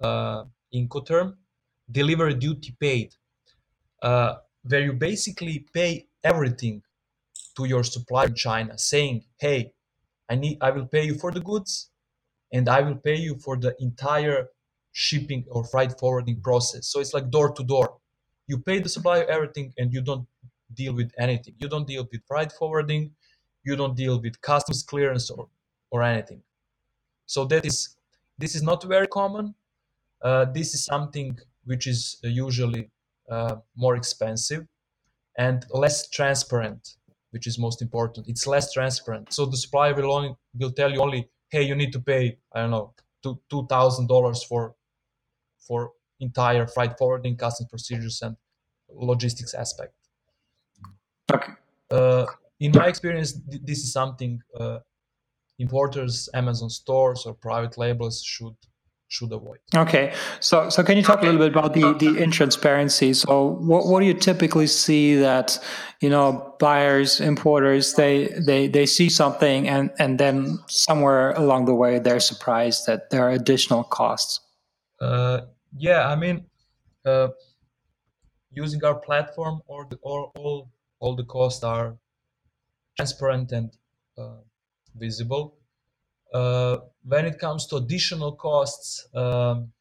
uh, 0.01 0.45
Incoterm, 0.73 1.35
delivery 1.91 2.35
duty 2.35 2.75
paid, 2.79 3.15
uh, 4.01 4.35
where 4.63 4.81
you 4.81 4.93
basically 4.93 5.67
pay 5.73 6.07
everything 6.23 6.83
to 7.55 7.65
your 7.65 7.83
supplier 7.83 8.27
in 8.27 8.35
China, 8.35 8.77
saying, 8.77 9.25
"Hey, 9.37 9.73
I 10.29 10.35
need, 10.35 10.57
I 10.61 10.71
will 10.71 10.87
pay 10.87 11.03
you 11.05 11.15
for 11.15 11.31
the 11.31 11.39
goods, 11.39 11.91
and 12.53 12.67
I 12.69 12.81
will 12.81 12.97
pay 12.97 13.15
you 13.15 13.37
for 13.39 13.57
the 13.57 13.75
entire 13.79 14.49
shipping 14.91 15.45
or 15.49 15.63
freight 15.65 15.97
forwarding 15.99 16.41
process." 16.41 16.87
So 16.87 16.99
it's 16.99 17.13
like 17.13 17.29
door 17.29 17.53
to 17.53 17.63
door. 17.63 17.97
You 18.47 18.59
pay 18.59 18.79
the 18.79 18.89
supplier 18.89 19.25
everything, 19.25 19.73
and 19.77 19.93
you 19.93 20.01
don't 20.01 20.27
deal 20.73 20.93
with 20.93 21.11
anything. 21.17 21.55
You 21.59 21.67
don't 21.69 21.87
deal 21.87 22.07
with 22.11 22.21
freight 22.27 22.51
forwarding. 22.51 23.15
You 23.63 23.75
don't 23.75 23.95
deal 23.95 24.21
with 24.21 24.39
customs 24.41 24.83
clearance 24.83 25.29
or 25.29 25.49
or 25.91 26.03
anything. 26.03 26.41
So 27.25 27.45
that 27.45 27.65
is 27.65 27.95
this 28.37 28.55
is 28.55 28.63
not 28.63 28.83
very 28.83 29.07
common. 29.07 29.55
Uh, 30.21 30.45
this 30.45 30.73
is 30.73 30.85
something 30.85 31.37
which 31.65 31.87
is 31.87 32.17
usually 32.23 32.89
uh, 33.29 33.55
more 33.75 33.95
expensive 33.95 34.65
and 35.37 35.65
less 35.71 36.09
transparent, 36.09 36.95
which 37.35 37.47
is 37.51 37.59
most 37.59 37.81
important. 37.81 38.29
It's 38.29 38.47
less 38.47 38.71
transparent. 38.71 39.33
So 39.33 39.45
the 39.45 39.57
supplier 39.57 39.93
will 39.93 40.11
only 40.17 40.31
will 40.59 40.71
tell 40.71 40.91
you 40.93 41.01
only, 41.07 41.21
hey, 41.53 41.63
you 41.69 41.75
need 41.75 41.91
to 41.97 41.99
pay 41.99 42.23
I 42.55 42.61
don't 42.61 42.71
know 42.71 42.93
two 43.21 43.35
two 43.51 43.63
thousand 43.67 44.07
dollars 44.07 44.39
for 44.49 44.61
for 45.67 45.91
entire 46.27 46.65
freight 46.75 46.93
forwarding, 46.97 47.35
customs 47.35 47.69
procedures, 47.69 48.21
and 48.25 48.37
logistics 49.11 49.53
aspect. 49.53 49.93
Okay. 51.33 51.53
Uh, 51.91 52.25
in 52.59 52.71
my 52.71 52.87
experience, 52.87 53.33
th- 53.33 53.63
this 53.69 53.79
is 53.85 53.91
something 53.91 54.41
uh, 54.59 54.79
importers, 55.59 56.29
Amazon 56.33 56.69
stores, 56.69 57.25
or 57.25 57.33
private 57.33 57.77
labels 57.77 58.23
should 58.23 58.55
should 59.07 59.31
avoid. 59.31 59.59
Okay, 59.75 60.13
so 60.39 60.69
so 60.69 60.83
can 60.83 60.97
you 60.97 61.03
talk 61.03 61.21
a 61.21 61.25
little 61.25 61.39
bit 61.39 61.51
about 61.51 61.73
the 61.73 61.93
the 61.93 62.19
intransparency? 62.19 63.15
So 63.15 63.57
what 63.61 63.87
what 63.87 63.99
do 63.99 64.05
you 64.05 64.13
typically 64.13 64.67
see 64.67 65.15
that 65.15 65.59
you 66.01 66.09
know 66.09 66.55
buyers, 66.59 67.21
importers 67.21 67.93
they 67.93 68.27
they 68.45 68.67
they 68.67 68.85
see 68.85 69.09
something 69.09 69.67
and 69.67 69.91
and 69.99 70.19
then 70.19 70.59
somewhere 70.67 71.31
along 71.31 71.65
the 71.65 71.75
way 71.75 71.99
they're 71.99 72.19
surprised 72.19 72.87
that 72.87 73.09
there 73.09 73.23
are 73.23 73.31
additional 73.31 73.83
costs. 73.83 74.41
Uh, 74.99 75.41
yeah, 75.77 76.07
I 76.07 76.15
mean, 76.15 76.45
uh, 77.05 77.29
using 78.51 78.83
our 78.83 78.95
platform, 78.95 79.61
or 79.67 79.85
the, 79.89 79.97
or 80.01 80.31
all 80.35 80.71
all 80.99 81.15
the 81.15 81.25
costs 81.25 81.63
are 81.63 81.97
transparent 82.97 83.51
and 83.51 83.71
uh, 84.17 84.41
visible. 84.95 85.57
Uh, 86.35 86.77
when 87.13 87.25
it 87.25 87.37
comes 87.39 87.65
to 87.67 87.75
additional 87.77 88.31
costs, 88.47 89.07
um, 89.15 89.71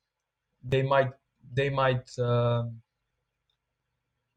they 0.72 0.82
might 0.82 1.12
they 1.58 1.70
might 1.70 2.06
um, 2.18 2.80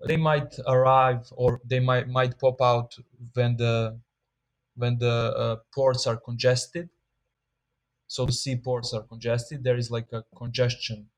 they 0.10 0.18
might 0.18 0.52
arrive 0.68 1.24
or 1.32 1.62
they 1.72 1.80
might 1.80 2.08
might 2.08 2.34
pop 2.40 2.60
out 2.62 2.90
when 3.34 3.56
the 3.58 3.76
when 4.76 4.98
the 4.98 5.16
uh, 5.44 5.56
ports 5.76 6.08
are 6.08 6.18
congested. 6.18 6.90
So 8.08 8.26
the 8.26 8.38
seaports 8.44 8.94
are 8.94 9.04
congested. 9.04 9.64
There 9.64 9.78
is 9.78 9.92
like 9.92 10.10
a 10.14 10.24
congestion 10.36 11.10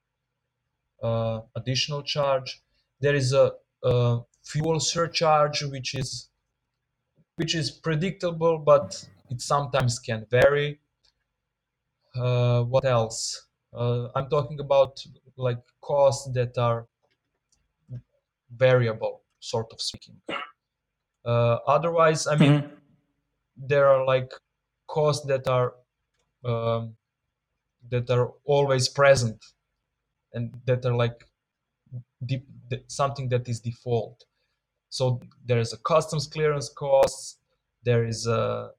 uh, 1.01 1.41
additional 1.55 2.01
charge. 2.03 2.61
There 2.99 3.15
is 3.15 3.33
a, 3.33 3.53
a 3.83 4.19
fuel 4.43 4.79
surcharge, 4.79 5.63
which 5.63 5.95
is 5.95 6.29
which 7.35 7.55
is 7.55 7.71
predictable, 7.71 8.57
but 8.57 9.07
it 9.29 9.41
sometimes 9.41 9.97
can 9.99 10.25
vary. 10.29 10.79
Uh, 12.19 12.63
what 12.65 12.85
else? 12.85 13.47
Uh, 13.73 14.09
I'm 14.15 14.29
talking 14.29 14.59
about 14.59 15.03
like 15.37 15.61
costs 15.81 16.29
that 16.33 16.57
are 16.57 16.87
variable, 18.51 19.23
sort 19.39 19.71
of 19.71 19.81
speaking. 19.81 20.21
Uh, 21.25 21.57
otherwise, 21.67 22.27
I 22.27 22.35
mean, 22.35 22.61
Mhm. 22.61 22.81
there 23.57 23.87
are 23.89 24.05
like 24.05 24.31
costs 24.87 25.25
that 25.27 25.47
are 25.47 25.75
um, 26.45 26.97
that 27.89 28.09
are 28.09 28.33
always 28.45 28.89
present 28.89 29.43
and 30.33 30.61
that 30.65 30.85
are 30.85 30.95
like 30.95 31.25
something 32.87 33.29
that 33.29 33.47
is 33.47 33.59
default. 33.59 34.25
So 34.89 35.21
there 35.45 35.59
is 35.59 35.73
a 35.73 35.77
customs 35.77 36.27
clearance 36.27 36.69
cost. 36.69 37.37
there 37.83 38.05
is 38.05 38.27
a 38.27 38.73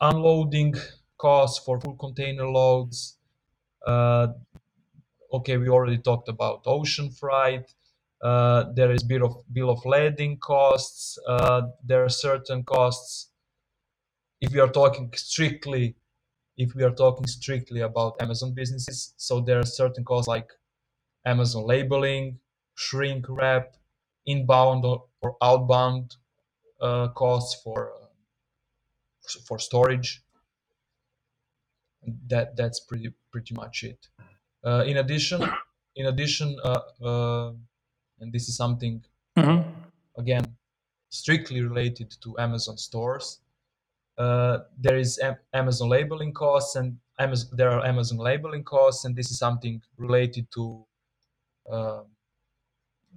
unloading 0.00 0.74
cost 1.22 1.64
for 1.64 1.80
full 1.80 1.96
container 1.96 2.48
loads. 2.48 3.18
Uh, 3.86 4.26
okay, 5.32 5.56
we 5.56 5.68
already 5.68 5.98
talked 5.98 6.28
about 6.28 6.62
ocean 6.66 7.10
freight. 7.10 7.66
Uh, 8.20 8.64
there 8.74 8.92
is 8.92 9.02
bill 9.02 9.24
of 9.28 9.34
bill 9.52 9.70
of 9.70 9.80
lading 9.84 10.38
costs. 10.38 11.18
Uh, 11.28 11.62
there 11.88 12.02
are 12.04 12.14
certain 12.28 12.62
costs. 12.64 13.30
If 14.40 14.52
we 14.52 14.60
are 14.60 14.72
talking 14.80 15.12
strictly, 15.14 15.94
if 16.56 16.74
we 16.74 16.82
are 16.82 16.94
talking 17.04 17.26
strictly 17.26 17.80
about 17.80 18.20
Amazon 18.20 18.52
businesses, 18.54 19.14
so 19.16 19.40
there 19.40 19.58
are 19.60 19.66
certain 19.82 20.04
costs 20.04 20.28
like 20.28 20.50
Amazon 21.24 21.64
labeling, 21.66 22.38
shrink 22.74 23.26
wrap, 23.28 23.76
inbound 24.26 24.84
or, 24.84 25.04
or 25.20 25.36
outbound 25.40 26.16
uh, 26.80 27.08
costs 27.08 27.60
for 27.62 27.92
for 29.46 29.58
storage. 29.58 30.22
That 32.04 32.56
that's 32.56 32.80
pretty 32.80 33.12
pretty 33.30 33.54
much 33.54 33.84
it. 33.84 34.08
Uh, 34.64 34.84
in 34.86 34.96
addition, 34.96 35.42
in 35.94 36.06
addition, 36.06 36.58
uh, 36.64 36.80
uh, 37.00 37.52
and 38.20 38.32
this 38.32 38.48
is 38.48 38.56
something 38.56 39.04
Mhm. 39.36 39.90
again 40.16 40.56
strictly 41.10 41.60
related 41.62 42.10
to 42.22 42.38
Amazon 42.38 42.76
stores. 42.78 43.40
Uh, 44.18 44.60
there 44.78 44.98
is 44.98 45.18
Am- 45.20 45.38
Amazon 45.54 45.88
labeling 45.90 46.32
costs, 46.34 46.76
and 46.76 47.00
Amazon, 47.18 47.56
there 47.56 47.70
are 47.70 47.84
Amazon 47.86 48.18
labeling 48.18 48.64
costs, 48.64 49.04
and 49.04 49.16
this 49.16 49.30
is 49.30 49.38
something 49.38 49.82
related 49.98 50.50
to 50.52 50.86
uh, 51.70 52.04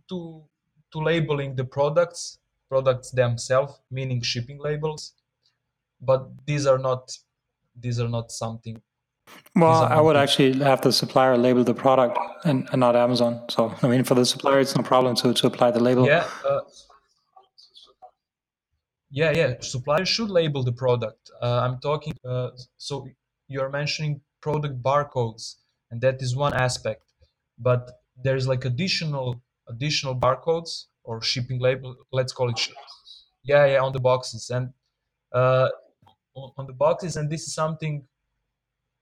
to 0.10 0.48
to 0.92 1.00
labeling 1.00 1.56
the 1.56 1.66
products, 1.66 2.40
products 2.70 3.12
themselves, 3.12 3.82
meaning 3.92 4.22
shipping 4.22 4.58
labels. 4.60 5.14
But 6.02 6.46
these 6.48 6.66
are 6.68 6.78
not 6.80 7.18
these 7.80 8.00
are 8.00 8.10
not 8.10 8.32
something. 8.32 8.82
Well, 9.56 9.84
I 9.84 10.00
would 10.00 10.16
actually 10.16 10.54
have 10.60 10.82
the 10.82 10.92
supplier 10.92 11.38
label 11.38 11.64
the 11.64 11.74
product 11.74 12.18
and, 12.44 12.68
and 12.72 12.80
not 12.80 12.96
Amazon. 12.96 13.44
So 13.50 13.74
I 13.82 13.88
mean, 13.88 14.04
for 14.04 14.14
the 14.14 14.26
supplier, 14.26 14.60
it's 14.60 14.76
no 14.76 14.84
problem 14.84 15.16
to 15.18 15.34
to 15.34 15.48
apply 15.48 15.72
the 15.72 15.80
label. 15.80 16.06
Yeah. 16.06 16.28
Uh, 16.48 16.62
yeah, 19.10 19.32
yeah. 19.32 19.54
Suppliers 19.62 20.10
should 20.10 20.30
label 20.30 20.62
the 20.64 20.74
product. 20.74 21.32
Uh, 21.42 21.62
I'm 21.64 21.80
talking. 21.80 22.14
Uh, 22.24 22.50
so 22.78 23.08
you're 23.48 23.70
mentioning 23.70 24.22
product 24.42 24.82
barcodes, 24.84 25.56
and 25.90 26.02
that 26.02 26.22
is 26.22 26.36
one 26.36 26.54
aspect. 26.54 27.04
But 27.58 27.92
there's 28.22 28.48
like 28.48 28.66
additional 28.66 29.42
additional 29.68 30.16
barcodes 30.16 30.86
or 31.04 31.22
shipping 31.22 31.60
label. 31.60 31.96
Let's 32.12 32.34
call 32.34 32.50
it. 32.50 32.60
Yeah, 33.44 33.66
yeah, 33.66 33.82
on 33.82 33.94
the 33.94 34.00
boxes 34.00 34.50
and 34.50 34.74
uh, 35.32 35.70
on 36.36 36.68
the 36.68 36.74
boxes, 36.74 37.16
and 37.18 37.30
this 37.30 37.48
is 37.48 37.54
something 37.54 38.08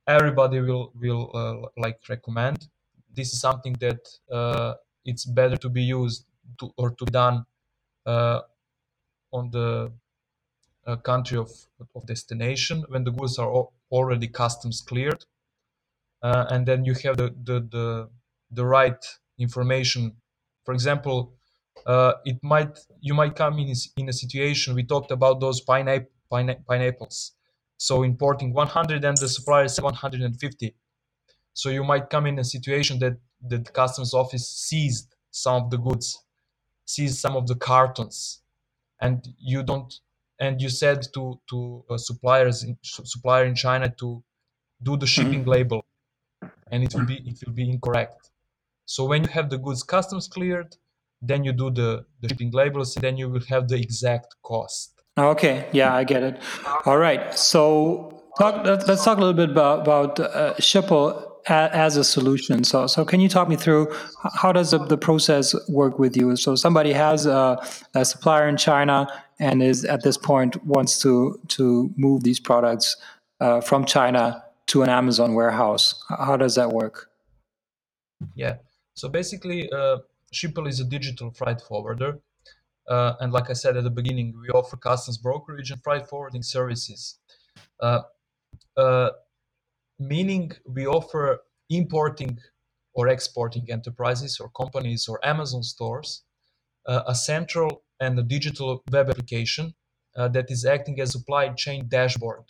everybody 0.07 0.59
will 0.59 0.91
will 0.95 1.31
uh, 1.33 1.69
like 1.77 1.99
recommend. 2.09 2.67
This 3.13 3.33
is 3.33 3.39
something 3.39 3.73
that 3.79 4.01
uh, 4.31 4.75
it's 5.05 5.25
better 5.25 5.57
to 5.57 5.69
be 5.69 5.83
used 5.83 6.25
to, 6.59 6.71
or 6.77 6.91
to 6.91 7.05
be 7.05 7.11
done 7.11 7.45
uh, 8.05 8.41
on 9.31 9.51
the 9.51 9.91
uh, 10.85 10.95
country 10.97 11.37
of, 11.37 11.51
of 11.95 12.05
destination 12.07 12.85
when 12.89 13.03
the 13.03 13.11
goods 13.11 13.39
are 13.39 13.47
al- 13.49 13.73
already 13.91 14.27
customs 14.27 14.81
cleared 14.81 15.25
uh, 16.21 16.45
and 16.49 16.65
then 16.65 16.85
you 16.85 16.93
have 17.03 17.17
the, 17.17 17.29
the, 17.43 17.59
the, 17.71 18.09
the 18.51 18.65
right 18.65 19.05
information 19.39 20.15
for 20.65 20.73
example 20.73 21.33
uh, 21.85 22.13
it 22.25 22.37
might 22.43 22.79
you 23.01 23.13
might 23.13 23.35
come 23.35 23.59
in, 23.59 23.73
in 23.97 24.09
a 24.09 24.13
situation 24.13 24.75
we 24.75 24.83
talked 24.83 25.11
about 25.11 25.39
those 25.39 25.61
pineapple 25.61 26.09
pineapples 26.67 27.33
so 27.77 28.03
importing 28.03 28.53
100 28.53 29.03
and 29.03 29.17
the 29.17 29.29
supplier 29.29 29.67
said 29.67 29.83
150 29.83 30.75
so 31.53 31.69
you 31.69 31.83
might 31.83 32.09
come 32.09 32.25
in 32.25 32.39
a 32.39 32.43
situation 32.43 32.99
that 32.99 33.17
the 33.41 33.59
customs 33.59 34.13
office 34.13 34.47
seized 34.47 35.15
some 35.31 35.63
of 35.63 35.69
the 35.69 35.77
goods 35.77 36.23
seized 36.85 37.17
some 37.17 37.35
of 37.35 37.47
the 37.47 37.55
cartons 37.55 38.41
and 39.01 39.27
you 39.39 39.63
don't 39.63 39.99
and 40.39 40.61
you 40.61 40.69
said 40.69 41.05
to 41.13 41.39
to 41.49 41.83
uh, 41.89 41.97
suppliers 41.97 42.63
in, 42.63 42.77
supplier 42.83 43.45
in 43.45 43.55
China 43.55 43.89
to 43.89 44.23
do 44.81 44.97
the 44.97 45.07
shipping 45.07 45.45
label 45.45 45.85
and 46.71 46.83
it 46.83 46.93
will 46.93 47.05
be 47.05 47.17
it 47.25 47.37
will 47.45 47.53
be 47.53 47.69
incorrect. 47.69 48.31
So 48.85 49.05
when 49.05 49.23
you 49.23 49.29
have 49.29 49.49
the 49.49 49.57
goods 49.57 49.83
customs 49.83 50.27
cleared, 50.27 50.75
then 51.21 51.43
you 51.43 51.53
do 51.53 51.69
the, 51.69 52.05
the 52.21 52.29
shipping 52.29 52.51
labels, 52.51 52.95
and 52.95 53.03
then 53.03 53.15
you 53.17 53.29
will 53.29 53.45
have 53.47 53.69
the 53.69 53.77
exact 53.77 54.35
cost. 54.43 55.02
Okay, 55.17 55.69
yeah, 55.73 55.93
I 55.93 56.03
get 56.03 56.23
it. 56.23 56.41
All 56.85 56.97
right, 56.97 57.37
so 57.37 58.23
talk, 58.39 58.65
let's 58.65 59.03
talk 59.03 59.17
a 59.17 59.21
little 59.21 59.35
bit 59.35 59.51
about, 59.51 59.81
about 59.81 60.19
uh, 60.19 60.55
as 61.47 61.97
a 61.97 62.03
solution. 62.03 62.63
So, 62.63 62.87
so 62.87 63.05
can 63.05 63.19
you 63.19 63.29
talk 63.29 63.47
me 63.47 63.55
through 63.55 63.93
how 64.33 64.51
does 64.51 64.71
the, 64.71 64.79
the 64.79 64.97
process 64.97 65.53
work 65.69 65.99
with 65.99 66.17
you? 66.17 66.35
So, 66.35 66.55
somebody 66.55 66.93
has 66.93 67.25
a, 67.25 67.63
a, 67.93 68.05
supplier 68.05 68.47
in 68.47 68.57
China 68.57 69.07
and 69.39 69.61
is 69.61 69.85
at 69.85 70.03
this 70.03 70.17
point 70.17 70.63
wants 70.65 70.99
to 71.01 71.39
to 71.49 71.93
move 71.97 72.23
these 72.23 72.39
products 72.39 72.95
uh, 73.39 73.61
from 73.61 73.85
China 73.85 74.43
to 74.67 74.83
an 74.83 74.89
Amazon 74.89 75.33
warehouse. 75.33 76.01
How 76.09 76.37
does 76.37 76.55
that 76.55 76.71
work? 76.71 77.09
Yeah. 78.35 78.55
So 78.95 79.09
basically, 79.09 79.69
uh, 79.71 79.97
is 80.31 80.79
a 80.79 80.85
digital 80.85 81.31
freight 81.31 81.61
forwarder. 81.61 82.19
Uh, 82.87 83.13
and 83.19 83.31
like 83.31 83.49
I 83.49 83.53
said 83.53 83.77
at 83.77 83.83
the 83.83 83.89
beginning, 83.89 84.33
we 84.39 84.49
offer 84.49 84.77
customs 84.77 85.17
brokerage 85.17 85.71
and 85.71 85.81
freight 85.81 86.07
forwarding 86.07 86.43
services. 86.43 87.19
Uh, 87.79 88.01
uh, 88.77 89.09
meaning 89.99 90.51
we 90.65 90.85
offer 90.85 91.39
importing 91.69 92.39
or 92.93 93.07
exporting 93.07 93.65
enterprises 93.71 94.39
or 94.39 94.49
companies 94.49 95.07
or 95.07 95.25
Amazon 95.25 95.63
stores 95.63 96.23
uh, 96.85 97.03
a 97.07 97.15
central 97.15 97.83
and 97.99 98.17
a 98.19 98.23
digital 98.23 98.83
web 98.91 99.09
application 99.09 99.73
uh, 100.15 100.27
that 100.27 100.51
is 100.51 100.65
acting 100.65 100.99
as 100.99 101.09
a 101.09 101.11
supply 101.13 101.49
chain 101.49 101.87
dashboard, 101.87 102.43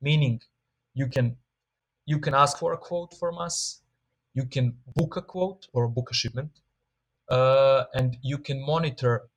meaning 0.00 0.40
you 0.94 1.06
can 1.06 1.36
you 2.06 2.18
can 2.18 2.34
ask 2.34 2.58
for 2.58 2.72
a 2.72 2.76
quote 2.76 3.14
from 3.14 3.38
us, 3.38 3.80
you 4.34 4.44
can 4.44 4.76
book 4.94 5.16
a 5.16 5.22
quote 5.22 5.68
or 5.72 5.88
book 5.88 6.10
a 6.10 6.14
shipment, 6.14 6.60
uh, 7.28 7.84
and 7.94 8.16
you 8.22 8.38
can 8.38 8.64
monitor 8.64 9.28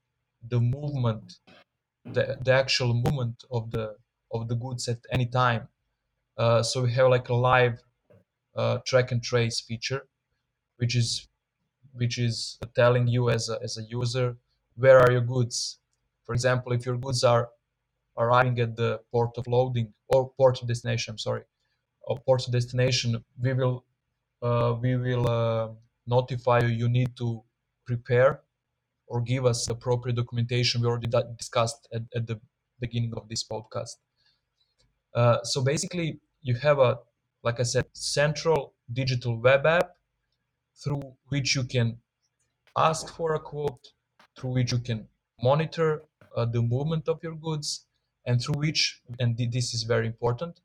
the 0.50 0.60
movement, 0.60 1.40
the, 2.06 2.38
the 2.42 2.54
actual 2.54 2.94
movement 2.94 3.44
of 3.52 3.72
the 3.72 3.96
of 4.32 4.48
the 4.48 4.56
goods 4.56 4.88
at 4.88 5.00
any 5.12 5.26
time. 5.26 5.68
Uh, 6.38 6.62
so 6.64 6.84
we 6.84 6.92
have 6.94 7.10
like 7.10 7.30
a 7.30 7.34
live 7.34 7.82
uh, 8.56 8.80
track 8.86 9.12
and 9.12 9.24
trace 9.24 9.62
feature, 9.62 10.08
which 10.78 10.96
is 10.96 11.28
which 11.94 12.18
is 12.18 12.60
telling 12.76 13.08
you 13.08 13.30
as 13.30 13.50
a, 13.50 13.60
as 13.64 13.78
a 13.78 13.84
user 13.84 14.38
where 14.76 15.00
are 15.00 15.12
your 15.12 15.22
goods. 15.22 15.80
For 16.26 16.34
example, 16.34 16.74
if 16.74 16.86
your 16.86 16.98
goods 16.98 17.24
are 17.24 17.50
arriving 18.18 18.60
at 18.60 18.76
the 18.76 19.02
port 19.12 19.38
of 19.38 19.48
loading 19.48 19.94
or 20.08 20.30
port 20.32 20.62
of 20.62 20.68
destination, 20.68 21.14
I'm 21.14 21.18
sorry, 21.18 21.44
or 22.04 22.18
port 22.20 22.46
of 22.48 22.54
destination, 22.54 23.24
we 23.40 23.54
will 23.54 23.86
uh, 24.42 24.76
we 24.82 24.96
will 24.96 25.28
uh, 25.30 25.70
notify 26.08 26.60
you 26.60 26.68
you 26.68 26.90
need 26.90 27.16
to 27.18 27.44
prepare 27.86 28.42
or 29.08 29.22
give 29.22 29.46
us 29.46 29.70
appropriate 29.70 30.16
documentation 30.16 30.82
we 30.82 30.88
already 30.88 31.10
discussed 31.38 31.88
at, 31.94 32.02
at 32.16 32.28
the 32.28 32.40
beginning 32.80 33.14
of 33.16 33.28
this 33.30 33.44
podcast. 33.44 33.96
Uh, 35.14 35.42
so 35.44 35.64
basically, 35.64 36.20
you 36.42 36.56
have 36.56 36.80
a, 36.80 37.00
like 37.44 37.60
I 37.60 37.64
said, 37.64 37.86
central 37.94 38.74
digital 38.92 39.40
web 39.40 39.66
app 39.66 39.92
through 40.84 41.16
which 41.28 41.56
you 41.56 41.64
can 41.64 41.98
ask 42.76 43.14
for 43.16 43.36
a 43.36 43.40
quote, 43.40 43.88
through 44.38 44.54
which 44.54 44.72
you 44.72 44.80
can 44.80 45.08
monitor 45.42 46.04
uh, 46.36 46.46
the 46.46 46.62
movement 46.62 47.08
of 47.08 47.20
your 47.24 47.36
goods, 47.36 47.86
and 48.26 48.42
through 48.42 48.60
which, 48.60 49.02
and 49.20 49.38
this 49.38 49.74
is 49.74 49.84
very 49.84 50.08
important, 50.08 50.60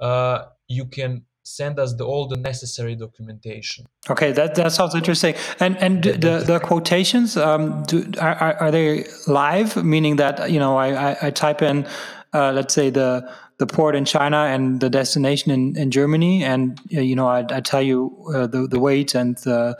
uh, 0.00 0.46
you 0.68 0.86
can 0.86 1.24
send 1.42 1.78
us 1.78 1.94
the, 1.94 2.04
all 2.04 2.28
the 2.28 2.36
necessary 2.36 2.94
documentation. 2.94 3.86
Okay, 4.08 4.32
that, 4.32 4.54
that 4.54 4.72
sounds 4.72 4.94
interesting. 4.94 5.34
And 5.60 5.76
and 5.78 6.02
the 6.04 6.44
the 6.46 6.60
quotations 6.60 7.36
um, 7.36 7.82
do, 7.84 8.10
are 8.20 8.54
are 8.60 8.70
they 8.70 9.06
live? 9.26 9.82
Meaning 9.84 10.16
that 10.16 10.50
you 10.50 10.58
know 10.58 10.76
I 10.76 11.10
I, 11.10 11.16
I 11.22 11.30
type 11.30 11.62
in 11.62 11.86
uh, 12.32 12.52
let's 12.52 12.74
say 12.74 12.90
the 12.90 13.28
the 13.58 13.66
port 13.66 13.94
in 13.94 14.04
China 14.04 14.38
and 14.38 14.80
the 14.80 14.90
destination 14.90 15.50
in, 15.52 15.76
in 15.76 15.90
Germany, 15.90 16.42
and 16.42 16.80
you 16.88 17.14
know 17.14 17.28
I, 17.28 17.44
I 17.50 17.60
tell 17.60 17.82
you 17.82 18.16
uh, 18.34 18.46
the 18.46 18.66
the 18.66 18.80
weight 18.80 19.14
and 19.14 19.36
the 19.38 19.78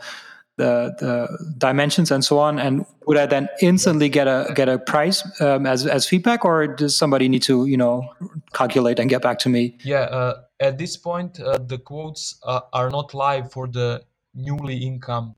the 0.57 0.93
the 0.99 1.53
dimensions 1.57 2.11
and 2.11 2.23
so 2.23 2.37
on 2.37 2.59
and 2.59 2.85
would 3.07 3.17
i 3.17 3.25
then 3.25 3.49
instantly 3.61 4.07
get 4.07 4.27
a 4.27 4.51
get 4.53 4.69
a 4.69 4.77
price 4.77 5.23
um, 5.41 5.65
as 5.65 5.85
as 5.87 6.07
feedback 6.07 6.45
or 6.45 6.67
does 6.67 6.95
somebody 6.95 7.27
need 7.27 7.41
to 7.41 7.65
you 7.65 7.77
know 7.77 8.07
calculate 8.53 8.99
and 8.99 9.09
get 9.09 9.21
back 9.21 9.39
to 9.39 9.49
me? 9.49 9.77
Yeah 9.83 10.01
uh, 10.01 10.41
at 10.59 10.77
this 10.77 10.95
point 10.95 11.39
uh, 11.39 11.57
the 11.57 11.79
quotes 11.79 12.39
uh, 12.43 12.61
are 12.71 12.89
not 12.89 13.13
live 13.13 13.51
for 13.51 13.67
the 13.67 14.03
newly 14.35 14.77
income 14.77 15.35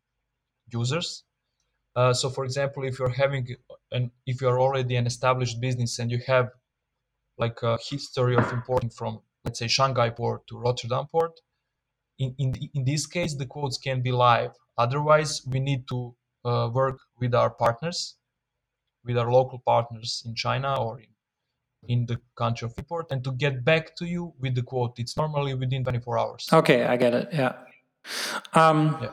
users. 0.71 1.23
Uh, 1.95 2.13
so 2.13 2.29
for 2.29 2.43
example 2.43 2.83
if 2.83 2.99
you're 2.99 3.09
having 3.09 3.47
an 3.91 4.11
if 4.25 4.41
you're 4.41 4.59
already 4.59 4.97
an 4.97 5.07
established 5.07 5.61
business 5.61 5.99
and 5.99 6.11
you 6.11 6.19
have 6.27 6.49
like 7.37 7.61
a 7.63 7.77
history 7.89 8.35
of 8.35 8.51
importing 8.51 8.89
from 8.89 9.21
let's 9.45 9.59
say 9.59 9.67
shanghai 9.67 10.09
port 10.09 10.45
to 10.47 10.57
rotterdam 10.57 11.05
port 11.07 11.39
in, 12.19 12.33
in, 12.37 12.53
in 12.73 12.83
this 12.85 13.05
case 13.05 13.35
the 13.35 13.45
quotes 13.45 13.77
can 13.77 14.01
be 14.01 14.11
live 14.11 14.51
Otherwise, 14.77 15.41
we 15.47 15.59
need 15.59 15.87
to 15.87 16.15
uh, 16.43 16.69
work 16.73 16.99
with 17.19 17.33
our 17.33 17.49
partners, 17.49 18.17
with 19.05 19.17
our 19.17 19.31
local 19.31 19.59
partners 19.65 20.23
in 20.25 20.35
China 20.35 20.75
or 20.81 20.99
in, 20.99 21.07
in 21.87 22.05
the 22.05 22.19
country 22.35 22.65
of 22.65 22.73
import, 22.77 23.07
and 23.11 23.23
to 23.23 23.31
get 23.31 23.63
back 23.63 23.95
to 23.95 24.05
you 24.05 24.33
with 24.39 24.55
the 24.55 24.61
quote. 24.61 24.99
It's 24.99 25.15
normally 25.15 25.53
within 25.53 25.83
24 25.83 26.19
hours. 26.19 26.49
Okay, 26.51 26.83
I 26.83 26.97
get 26.97 27.13
it. 27.13 27.29
Yeah. 27.31 27.53
Um, 28.53 28.97
yeah. 29.01 29.09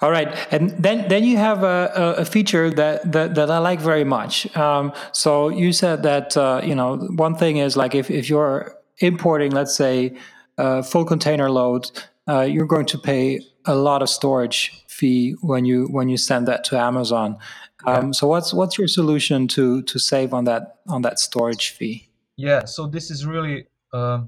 All 0.00 0.12
right, 0.12 0.28
and 0.52 0.70
then 0.80 1.08
then 1.08 1.24
you 1.24 1.36
have 1.38 1.64
a, 1.64 2.14
a 2.18 2.24
feature 2.24 2.70
that, 2.70 3.10
that, 3.10 3.34
that 3.34 3.50
I 3.50 3.58
like 3.58 3.80
very 3.80 4.04
much. 4.04 4.56
Um, 4.56 4.92
so 5.10 5.48
you 5.48 5.72
said 5.72 6.04
that 6.04 6.36
uh, 6.36 6.60
you 6.62 6.76
know 6.76 6.96
one 7.16 7.34
thing 7.34 7.56
is 7.56 7.76
like 7.76 7.96
if 7.96 8.08
if 8.08 8.30
you're 8.30 8.76
importing, 8.98 9.50
let's 9.50 9.74
say, 9.74 10.16
a 10.56 10.84
full 10.84 11.04
container 11.04 11.50
load, 11.50 11.90
uh, 12.28 12.42
you're 12.42 12.66
going 12.66 12.86
to 12.86 12.98
pay 12.98 13.40
a 13.64 13.74
lot 13.74 14.02
of 14.02 14.08
storage 14.08 14.84
fee 14.88 15.34
when 15.40 15.64
you 15.64 15.86
when 15.86 16.08
you 16.08 16.16
send 16.16 16.46
that 16.48 16.64
to 16.64 16.78
Amazon. 16.78 17.38
Um, 17.86 18.06
yeah. 18.06 18.12
So 18.12 18.26
what's 18.26 18.52
what's 18.52 18.76
your 18.76 18.88
solution 18.88 19.48
to 19.48 19.82
to 19.82 19.98
save 19.98 20.34
on 20.34 20.44
that 20.44 20.78
on 20.88 21.02
that 21.02 21.18
storage 21.18 21.70
fee? 21.70 22.08
Yeah, 22.36 22.64
so 22.66 22.86
this 22.86 23.10
is 23.10 23.26
really 23.26 23.66
uh, 23.92 24.22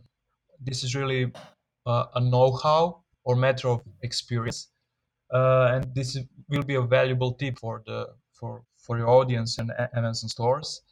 this 0.60 0.82
is 0.84 0.94
really 0.94 1.32
uh, 1.86 2.04
a 2.14 2.20
know-how 2.20 3.02
or 3.24 3.36
matter 3.36 3.68
of 3.68 3.82
experience, 4.02 4.68
uh, 5.32 5.70
and 5.72 5.94
this 5.94 6.18
will 6.48 6.62
be 6.62 6.74
a 6.76 6.82
valuable 6.82 7.32
tip 7.32 7.58
for 7.58 7.82
the 7.86 8.08
for 8.32 8.64
for 8.78 8.98
your 8.98 9.08
audience 9.08 9.58
and 9.58 9.70
Amazon 9.94 10.28
stores. 10.28 10.82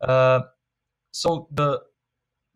Uh, 0.00 0.40
so 1.12 1.48
the 1.52 1.80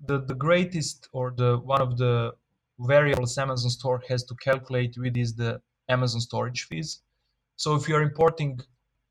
the 0.06 0.20
the 0.20 0.34
greatest 0.34 1.08
or 1.12 1.32
the 1.36 1.58
one 1.58 1.80
of 1.80 1.96
the 1.96 2.34
variables 2.78 3.38
Amazon 3.38 3.70
store 3.70 4.02
has 4.08 4.24
to 4.24 4.34
calculate 4.36 4.96
with 4.98 5.16
is 5.16 5.34
the 5.34 5.60
Amazon 5.88 6.20
storage 6.20 6.64
fees. 6.64 7.02
So 7.56 7.74
if 7.74 7.88
you're 7.88 8.02
importing 8.02 8.60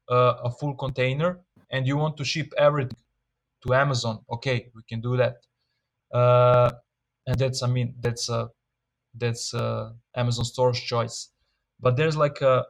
uh, 0.10 0.36
a 0.44 0.52
full 0.52 0.76
container 0.76 1.40
and 1.72 1.88
you 1.88 1.98
want 1.98 2.18
to 2.18 2.26
ship 2.26 2.54
everything 2.58 2.98
to 3.66 3.74
Amazon, 3.74 4.20
okay, 4.32 4.70
we 4.76 4.82
can 4.88 5.02
do 5.02 5.18
that. 5.18 5.38
Uh, 6.14 6.72
and 7.26 7.40
that's, 7.40 7.64
I 7.64 7.68
mean, 7.68 7.96
that's 8.00 8.30
a 8.30 8.50
that's 9.16 9.54
a 9.54 9.94
Amazon 10.16 10.46
store's 10.46 10.80
choice. 10.80 11.30
But 11.80 11.96
there's 11.96 12.18
like 12.18 12.42
a 12.42 12.66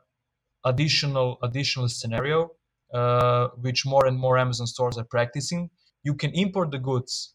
additional 0.65 1.39
additional 1.41 1.89
scenario 1.89 2.51
uh, 2.93 3.47
which 3.60 3.86
more 3.86 4.06
and 4.06 4.17
more 4.17 4.38
Amazon 4.38 4.67
stores 4.67 4.97
are 4.97 5.03
practicing. 5.06 5.69
You 6.03 6.13
can 6.13 6.32
import 6.32 6.71
the 6.71 6.79
goods, 6.79 7.34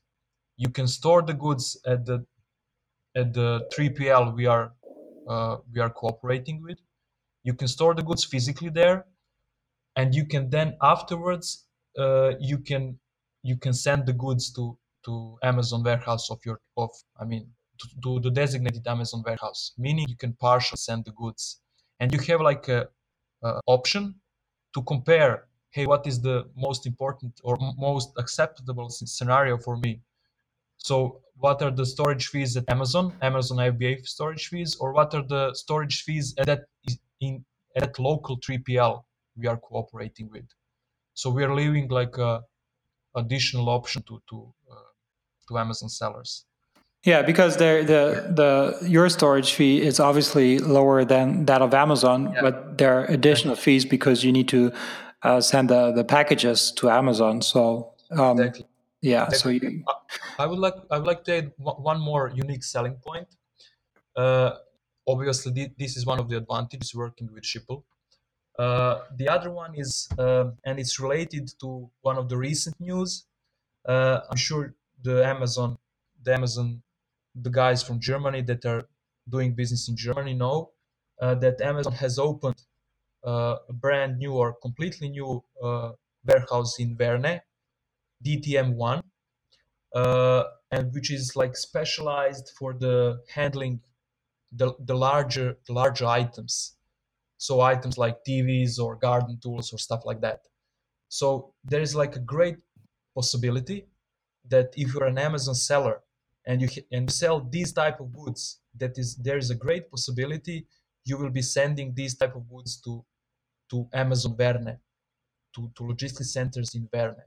you 0.56 0.68
can 0.68 0.86
store 0.86 1.22
the 1.22 1.34
goods 1.34 1.80
at 1.86 2.06
the 2.06 2.24
at 3.18 3.34
the 3.34 3.68
3PL 3.74 4.34
we 4.34 4.46
are 4.46 4.72
uh, 5.28 5.56
we 5.74 5.80
are 5.80 5.90
cooperating 5.90 6.62
with. 6.62 6.78
You 7.42 7.54
can 7.54 7.68
store 7.68 7.94
the 7.94 8.02
goods 8.02 8.24
physically 8.24 8.70
there, 8.70 9.06
and 9.96 10.14
you 10.14 10.24
can 10.24 10.48
then 10.50 10.76
afterwards 10.80 11.66
uh, 11.98 12.32
you 12.40 12.58
can 12.58 12.98
you 13.42 13.56
can 13.56 13.72
send 13.72 14.06
the 14.06 14.12
goods 14.12 14.52
to 14.52 14.78
to 15.04 15.38
Amazon 15.42 15.82
warehouse 15.82 16.30
of 16.30 16.38
your 16.46 16.60
of 16.76 16.90
I 17.20 17.24
mean 17.24 17.44
to, 17.80 17.86
to 18.04 18.20
the 18.20 18.30
designated 18.30 18.86
Amazon 18.86 19.22
warehouse, 19.26 19.72
meaning 19.76 20.06
you 20.08 20.16
can 20.16 20.32
partially 20.34 20.78
send 20.78 21.04
the 21.04 21.12
goods, 21.12 21.60
and 22.00 22.12
you 22.12 22.20
have 22.28 22.40
like 22.40 22.68
a, 22.68 22.88
a 23.42 23.60
option 23.66 24.14
to 24.74 24.82
compare. 24.82 25.44
Hey, 25.70 25.84
what 25.86 26.06
is 26.06 26.22
the 26.22 26.48
most 26.56 26.86
important 26.86 27.40
or 27.44 27.58
most 27.76 28.08
acceptable 28.16 28.88
scenario 28.88 29.58
for 29.58 29.76
me? 29.76 30.00
So 30.78 31.20
what 31.36 31.62
are 31.62 31.70
the 31.70 31.86
storage 31.86 32.28
fees 32.28 32.56
at 32.56 32.64
Amazon, 32.68 33.12
Amazon 33.22 33.58
FBA 33.58 34.06
storage 34.06 34.48
fees, 34.48 34.76
or 34.80 34.92
what 34.92 35.14
are 35.14 35.22
the 35.22 35.54
storage 35.54 36.02
fees 36.02 36.34
at 36.38 36.46
that 36.46 36.64
in 37.20 37.44
at 37.76 37.98
local 37.98 38.38
3PL 38.40 39.04
we 39.36 39.46
are 39.46 39.56
cooperating 39.56 40.28
with. 40.30 40.46
So 41.14 41.30
we 41.30 41.44
are 41.44 41.54
leaving 41.54 41.88
like 41.88 42.18
a 42.18 42.42
additional 43.14 43.68
option 43.68 44.02
to 44.02 44.20
to 44.30 44.52
uh, 44.70 44.90
to 45.48 45.58
Amazon 45.58 45.88
sellers. 45.88 46.44
Yeah, 47.04 47.22
because 47.22 47.56
the 47.56 47.84
the 48.40 48.88
your 48.88 49.08
storage 49.08 49.52
fee 49.52 49.80
is 49.80 50.00
obviously 50.00 50.58
lower 50.58 51.04
than 51.04 51.46
that 51.46 51.62
of 51.62 51.72
Amazon, 51.74 52.32
yeah. 52.34 52.40
but 52.42 52.78
there 52.78 52.98
are 52.98 53.04
additional 53.04 53.54
fees 53.54 53.84
because 53.84 54.24
you 54.24 54.32
need 54.32 54.48
to 54.48 54.72
uh, 55.22 55.40
send 55.40 55.70
the, 55.70 55.92
the 55.92 56.04
packages 56.04 56.72
to 56.72 56.90
Amazon. 56.90 57.40
So 57.42 57.92
um, 58.10 58.38
exactly. 58.38 58.66
Yeah, 59.00 59.28
so 59.28 59.48
you, 59.50 59.84
I 60.38 60.46
would 60.46 60.58
like 60.58 60.74
I 60.90 60.98
would 60.98 61.06
like 61.06 61.22
to 61.24 61.36
add 61.36 61.52
one 61.58 62.00
more 62.00 62.32
unique 62.34 62.64
selling 62.64 62.96
point. 62.96 63.28
Uh, 64.16 64.54
obviously, 65.06 65.72
this 65.78 65.96
is 65.96 66.04
one 66.04 66.18
of 66.18 66.28
the 66.28 66.36
advantages 66.36 66.94
working 66.94 67.32
with 67.32 67.44
Schipul. 67.44 67.84
Uh, 68.58 69.02
the 69.16 69.28
other 69.28 69.50
one 69.50 69.72
is, 69.76 70.08
uh, 70.18 70.50
and 70.64 70.80
it's 70.80 70.98
related 70.98 71.48
to 71.60 71.88
one 72.00 72.18
of 72.18 72.28
the 72.28 72.36
recent 72.36 72.74
news. 72.80 73.26
Uh, 73.86 74.20
I'm 74.28 74.36
sure 74.36 74.74
the 75.00 75.24
Amazon, 75.24 75.78
the 76.24 76.34
Amazon, 76.34 76.82
the 77.36 77.50
guys 77.50 77.84
from 77.84 78.00
Germany 78.00 78.42
that 78.42 78.66
are 78.66 78.88
doing 79.28 79.54
business 79.54 79.88
in 79.88 79.96
Germany 79.96 80.34
know 80.34 80.72
uh, 81.20 81.36
that 81.36 81.60
Amazon 81.60 81.92
has 81.92 82.18
opened 82.18 82.60
uh, 83.24 83.56
a 83.68 83.72
brand 83.72 84.18
new 84.18 84.32
or 84.32 84.54
completely 84.54 85.08
new 85.08 85.44
warehouse 86.24 86.80
in 86.80 86.96
Werne, 86.96 87.40
DTM 88.24 88.74
one, 88.74 89.02
uh, 89.94 90.44
and 90.70 90.92
which 90.92 91.10
is 91.10 91.36
like 91.36 91.56
specialized 91.56 92.52
for 92.58 92.74
the 92.74 93.20
handling 93.34 93.80
the, 94.52 94.74
the 94.84 94.94
larger 94.94 95.58
the 95.66 95.72
larger 95.72 96.06
items. 96.06 96.76
So 97.36 97.60
items 97.60 97.96
like 97.98 98.24
tvs 98.26 98.80
or 98.80 98.96
garden 98.96 99.38
tools 99.40 99.72
or 99.72 99.78
stuff 99.78 100.02
like 100.04 100.20
that. 100.22 100.40
So 101.08 101.54
there 101.64 101.80
is 101.80 101.94
like 101.94 102.16
a 102.16 102.20
great 102.20 102.56
possibility 103.14 103.86
that 104.48 104.72
if 104.76 104.92
you're 104.92 105.06
an 105.06 105.18
amazon 105.18 105.54
seller 105.54 106.00
and 106.46 106.62
you 106.62 106.68
and 106.92 107.10
sell 107.10 107.40
these 107.40 107.72
type 107.72 108.00
of 108.00 108.12
goods 108.12 108.60
that 108.76 108.98
is 108.98 109.16
there 109.16 109.38
is 109.38 109.50
a 109.50 109.54
great 109.54 109.90
possibility 109.90 110.66
you 111.04 111.16
will 111.18 111.30
be 111.30 111.42
sending 111.42 111.94
these 111.94 112.14
type 112.16 112.34
of 112.34 112.48
goods 112.48 112.80
to 112.84 113.04
to 113.70 113.88
amazon 113.92 114.34
Werne 114.38 114.78
to, 115.54 115.70
to 115.76 115.86
logistics 115.86 116.32
centers 116.32 116.74
in 116.74 116.88
Werne 116.92 117.24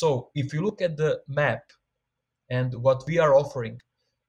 so 0.00 0.06
if 0.34 0.46
you 0.52 0.60
look 0.66 0.80
at 0.82 0.96
the 0.96 1.12
map 1.40 1.64
and 2.50 2.68
what 2.86 3.00
we 3.08 3.18
are 3.24 3.34
offering 3.42 3.76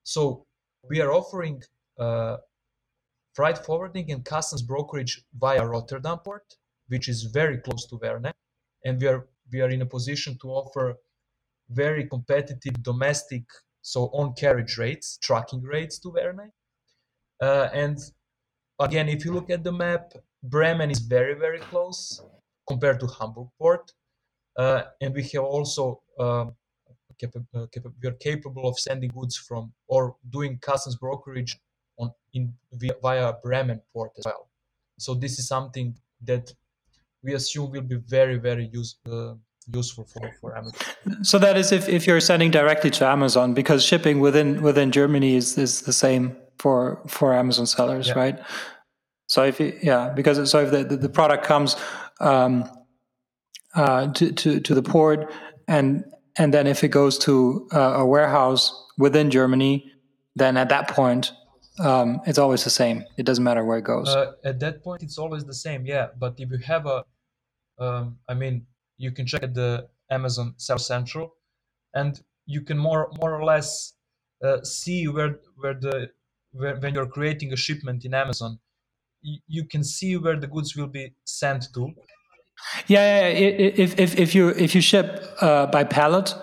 so 0.03 0.45
we 0.89 1.01
are 1.01 1.11
offering 1.11 1.61
uh, 1.99 2.37
freight 3.35 3.57
forwarding 3.57 4.11
and 4.11 4.23
customs 4.23 4.61
brokerage 4.61 5.21
via 5.37 5.65
Rotterdam 5.65 6.19
port, 6.19 6.55
which 6.87 7.09
is 7.09 7.23
very 7.23 7.57
close 7.57 7.85
to 7.87 7.97
Werne, 7.97 8.31
and 8.85 9.01
we 9.01 9.07
are 9.07 9.27
we 9.51 9.61
are 9.61 9.69
in 9.69 9.81
a 9.81 9.85
position 9.85 10.37
to 10.41 10.47
offer 10.49 10.95
very 11.69 12.07
competitive 12.07 12.81
domestic, 12.81 13.43
so 13.81 14.05
on 14.13 14.33
carriage 14.33 14.77
rates, 14.77 15.17
trucking 15.21 15.61
rates 15.61 15.99
to 15.99 16.09
Werne. 16.09 16.51
Uh, 17.41 17.69
and 17.73 17.97
again, 18.79 19.09
if 19.09 19.25
you 19.25 19.33
look 19.33 19.49
at 19.49 19.63
the 19.63 19.71
map, 19.71 20.13
Bremen 20.43 20.91
is 20.91 20.99
very 20.99 21.33
very 21.33 21.59
close 21.59 22.21
compared 22.67 22.99
to 23.01 23.07
Hamburg 23.07 23.49
port, 23.59 23.91
and 24.57 25.13
we 25.13 25.23
have 25.23 25.43
also 25.43 26.01
um, 26.19 26.55
uh, 27.23 27.65
we 28.01 28.09
are 28.09 28.13
capable 28.13 28.67
of 28.67 28.77
sending 28.77 29.09
goods 29.09 29.37
from 29.37 29.71
or 29.87 30.15
doing 30.29 30.57
customs 30.59 30.95
brokerage 30.95 31.57
on 31.97 32.11
in 32.33 32.53
via, 32.73 32.93
via 33.01 33.33
Bremen 33.43 33.81
port 33.93 34.11
as 34.17 34.25
well. 34.25 34.49
So 34.99 35.13
this 35.13 35.39
is 35.39 35.47
something 35.47 35.95
that 36.23 36.53
we 37.23 37.33
assume 37.33 37.71
will 37.71 37.81
be 37.81 37.95
very 37.95 38.37
very 38.37 38.69
use, 38.73 38.95
uh, 39.09 39.33
useful 39.73 40.05
for, 40.05 40.31
for 40.41 40.57
Amazon. 40.57 41.23
So 41.23 41.39
that 41.39 41.57
is 41.57 41.71
if, 41.71 41.87
if 41.89 42.05
you're 42.05 42.19
sending 42.19 42.51
directly 42.51 42.91
to 42.91 43.07
Amazon 43.07 43.53
because 43.53 43.83
shipping 43.83 44.19
within 44.19 44.61
within 44.61 44.91
Germany 44.91 45.35
is, 45.35 45.57
is 45.57 45.81
the 45.81 45.93
same 45.93 46.35
for 46.59 47.01
for 47.07 47.33
Amazon 47.33 47.65
sellers, 47.65 48.07
yeah. 48.07 48.13
right? 48.13 48.39
So 49.27 49.43
if 49.43 49.59
you, 49.59 49.77
yeah, 49.81 50.09
because 50.09 50.49
so 50.51 50.59
if 50.59 50.71
the, 50.71 50.83
the, 50.83 50.97
the 50.97 51.09
product 51.09 51.45
comes 51.45 51.75
um, 52.19 52.69
uh, 53.75 54.11
to, 54.13 54.31
to 54.31 54.59
to 54.59 54.73
the 54.73 54.83
port 54.83 55.31
and 55.67 56.03
and 56.37 56.53
then 56.53 56.67
if 56.67 56.83
it 56.83 56.89
goes 56.89 57.17
to 57.19 57.67
uh, 57.73 57.95
a 57.97 58.05
warehouse 58.05 58.71
within 58.97 59.31
Germany, 59.31 59.91
then 60.35 60.57
at 60.57 60.69
that 60.69 60.89
point 60.89 61.31
um, 61.79 62.21
it's 62.25 62.37
always 62.37 62.63
the 62.63 62.69
same. 62.69 63.03
It 63.17 63.25
doesn't 63.25 63.43
matter 63.43 63.63
where 63.63 63.77
it 63.77 63.83
goes. 63.83 64.07
Uh, 64.07 64.33
at 64.43 64.59
that 64.59 64.83
point, 64.83 65.03
it's 65.03 65.17
always 65.17 65.43
the 65.43 65.53
same. 65.53 65.85
Yeah, 65.85 66.07
but 66.17 66.35
if 66.37 66.49
you 66.51 66.57
have 66.59 66.85
a, 66.85 67.03
um, 67.79 68.17
I 68.29 68.33
mean, 68.33 68.65
you 68.97 69.11
can 69.11 69.25
check 69.25 69.43
at 69.43 69.53
the 69.53 69.87
Amazon 70.09 70.53
Seller 70.57 70.79
Central, 70.79 71.35
and 71.93 72.21
you 72.45 72.61
can 72.61 72.77
more 72.77 73.11
more 73.19 73.33
or 73.33 73.43
less 73.43 73.93
uh, 74.43 74.63
see 74.63 75.07
where 75.07 75.39
where 75.57 75.73
the 75.73 76.09
where, 76.51 76.77
when 76.77 76.93
you're 76.93 77.07
creating 77.07 77.51
a 77.51 77.57
shipment 77.57 78.05
in 78.05 78.13
Amazon, 78.13 78.59
you 79.21 79.65
can 79.65 79.83
see 79.83 80.15
where 80.15 80.39
the 80.39 80.47
goods 80.47 80.75
will 80.75 80.87
be 80.87 81.13
sent 81.25 81.73
to. 81.73 81.93
Yeah, 82.87 83.29
yeah. 83.29 83.49
If 83.83 83.99
if 83.99 84.19
if 84.19 84.35
you 84.35 84.49
if 84.49 84.75
you 84.75 84.81
ship 84.81 85.35
uh, 85.41 85.67
by 85.67 85.83
pallet, 85.83 86.33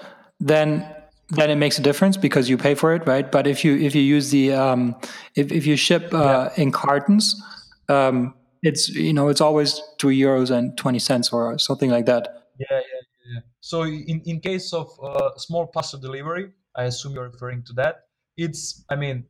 then 0.40 0.86
then 1.30 1.50
it 1.50 1.56
makes 1.56 1.78
a 1.78 1.82
difference 1.82 2.16
because 2.16 2.48
you 2.48 2.58
pay 2.58 2.74
for 2.74 2.94
it, 2.94 3.06
right? 3.06 3.30
But 3.30 3.46
if 3.46 3.64
you 3.64 3.76
if 3.76 3.94
you 3.94 4.02
use 4.02 4.30
the 4.30 4.52
um, 4.52 4.94
if 5.34 5.50
if 5.50 5.66
you 5.66 5.76
ship 5.76 6.12
uh, 6.12 6.50
yeah. 6.56 6.62
in 6.62 6.72
cartons, 6.72 7.40
um, 7.88 8.34
it's 8.62 8.88
you 8.88 9.12
know 9.12 9.28
it's 9.28 9.40
always 9.40 9.80
three 9.98 10.18
euros 10.18 10.50
and 10.50 10.76
twenty 10.76 10.98
cents 10.98 11.32
or 11.32 11.58
something 11.58 11.90
like 11.90 12.06
that. 12.06 12.28
Yeah, 12.58 12.66
yeah, 12.70 13.02
yeah. 13.34 13.40
So 13.60 13.82
in 13.84 14.20
in 14.26 14.40
case 14.40 14.72
of 14.72 14.88
uh, 15.02 15.30
small 15.36 15.66
parcel 15.66 15.98
delivery, 15.98 16.52
I 16.76 16.84
assume 16.84 17.14
you're 17.14 17.30
referring 17.30 17.62
to 17.64 17.72
that. 17.74 18.04
It's 18.36 18.84
I 18.90 18.96
mean, 18.96 19.24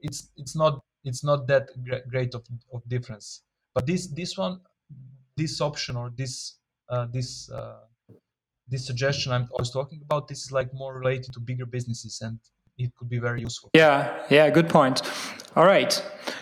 it's 0.00 0.30
it's 0.36 0.56
not 0.56 0.80
it's 1.04 1.24
not 1.24 1.46
that 1.48 1.68
great 2.10 2.34
of, 2.34 2.42
of 2.72 2.82
difference. 2.88 3.42
But 3.74 3.86
this 3.86 4.06
this 4.08 4.38
one, 4.38 4.60
this 5.42 5.60
option 5.60 5.96
or 5.96 6.06
this 6.20 6.34
uh, 6.88 7.06
this 7.16 7.50
uh, 7.50 7.80
this 8.72 8.86
suggestion 8.86 9.32
I'm, 9.32 9.46
always 9.52 9.70
talking 9.70 10.00
about, 10.06 10.28
this 10.28 10.40
is 10.44 10.52
like 10.52 10.68
more 10.72 10.92
related 10.98 11.32
to 11.34 11.40
bigger 11.40 11.66
businesses 11.66 12.14
and 12.26 12.38
it 12.78 12.90
could 12.96 13.08
be 13.08 13.18
very 13.18 13.40
useful. 13.40 13.70
Yeah, 13.74 14.24
yeah, 14.30 14.48
good 14.50 14.68
point. 14.68 15.02
All 15.56 15.66
right. 15.66 15.92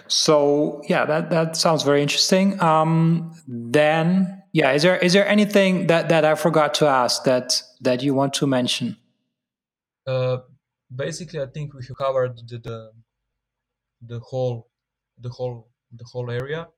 So 0.07 0.83
yeah, 0.89 1.05
that, 1.07 1.31
that 1.31 1.57
sounds 1.57 1.83
very 1.83 2.03
interesting. 2.03 2.61
Um, 2.61 3.35
then 3.49 4.43
yeah, 4.53 4.73
is 4.73 4.83
there 4.83 4.97
is 4.99 5.13
there 5.13 5.27
anything 5.37 5.87
that, 5.89 6.09
that 6.09 6.25
I 6.25 6.35
forgot 6.35 6.75
to 6.75 6.87
ask 6.87 7.25
that 7.25 7.63
that 7.81 8.03
you 8.03 8.15
want 8.15 8.33
to 8.35 8.47
mention? 8.47 8.97
Uh, 10.07 10.39
basically, 10.95 11.41
I 11.41 11.47
think 11.47 11.75
we 11.75 11.83
have 11.89 11.97
covered 11.97 12.37
the, 12.49 12.59
the 12.59 12.79
the 14.11 14.21
whole 14.21 14.69
the 15.19 15.31
whole 15.31 15.71
the 15.93 16.05
whole 16.13 16.31
area 16.31 16.69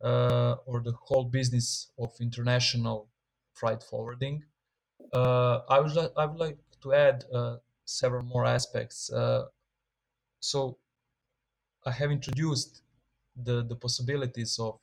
or 0.00 0.80
the 0.82 0.92
whole 1.02 1.24
business 1.24 1.90
of 1.98 2.12
international 2.20 3.08
freight 3.54 3.82
forwarding. 3.82 4.44
Uh, 5.12 5.60
I 5.68 5.80
would 5.80 5.92
li- 5.92 6.14
I 6.16 6.26
would 6.26 6.38
like 6.38 6.58
to 6.82 6.92
add 6.92 7.24
uh, 7.32 7.56
several 7.84 8.22
more 8.24 8.44
aspects. 8.44 9.10
Uh, 9.12 9.46
so 10.40 10.78
I 11.86 11.92
have 11.92 12.10
introduced 12.10 12.82
the 13.36 13.62
the 13.64 13.76
possibilities 13.76 14.58
of 14.58 14.80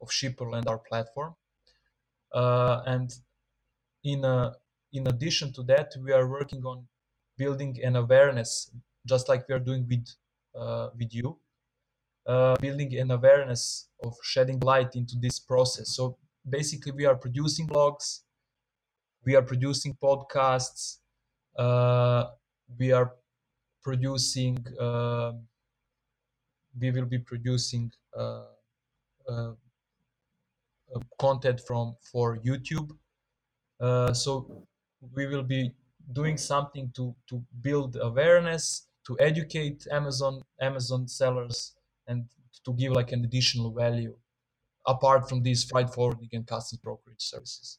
of 0.00 0.08
Schipul 0.10 0.56
and 0.56 0.66
our 0.68 0.78
platform, 0.78 1.36
and 2.86 3.10
in 4.04 4.24
a, 4.24 4.54
in 4.92 5.06
addition 5.06 5.52
to 5.54 5.62
that, 5.64 5.92
we 6.02 6.12
are 6.12 6.26
working 6.28 6.64
on 6.64 6.86
building 7.36 7.78
an 7.82 7.96
awareness, 7.96 8.70
just 9.06 9.28
like 9.28 9.48
we 9.48 9.54
are 9.54 9.60
doing 9.70 9.86
with 9.88 10.06
uh, 10.54 10.88
with 10.98 11.14
you, 11.14 11.38
uh, 12.28 12.54
building 12.60 12.96
an 12.96 13.10
awareness 13.10 13.88
of 14.04 14.14
shedding 14.22 14.60
light 14.60 14.94
into 14.94 15.16
this 15.20 15.40
process. 15.40 15.96
So 15.96 16.16
basically, 16.48 16.92
we 16.92 17.06
are 17.06 17.16
producing 17.16 17.66
blogs, 17.66 18.20
we 19.24 19.34
are 19.34 19.42
producing 19.42 19.96
podcasts 20.02 20.98
uh, 21.58 22.24
we 22.78 22.92
are 22.92 23.12
producing 23.82 24.64
uh, 24.80 25.32
we 26.80 26.90
will 26.90 27.06
be 27.06 27.18
producing 27.18 27.90
uh, 28.16 28.44
uh, 29.28 29.32
uh 29.32 31.00
content 31.20 31.60
from 31.66 31.96
for 32.10 32.38
youtube 32.38 32.90
so 34.14 34.64
we 35.14 35.26
will 35.26 35.42
be 35.42 35.74
doing 36.12 36.36
something 36.36 36.90
to 36.94 37.14
to 37.28 37.42
build 37.60 37.96
awareness 38.00 38.86
to 39.06 39.16
educate 39.18 39.86
amazon 39.90 40.42
amazon 40.60 41.08
sellers 41.08 41.74
and 42.08 42.24
to 42.64 42.72
give 42.74 42.92
like 42.92 43.12
an 43.12 43.24
additional 43.24 43.72
value 43.72 44.14
apart 44.86 45.28
from 45.28 45.42
these 45.42 45.64
freight 45.64 45.90
forwarding 45.90 46.28
and 46.32 46.46
customs 46.46 46.80
brokerage 46.80 47.20
services 47.34 47.78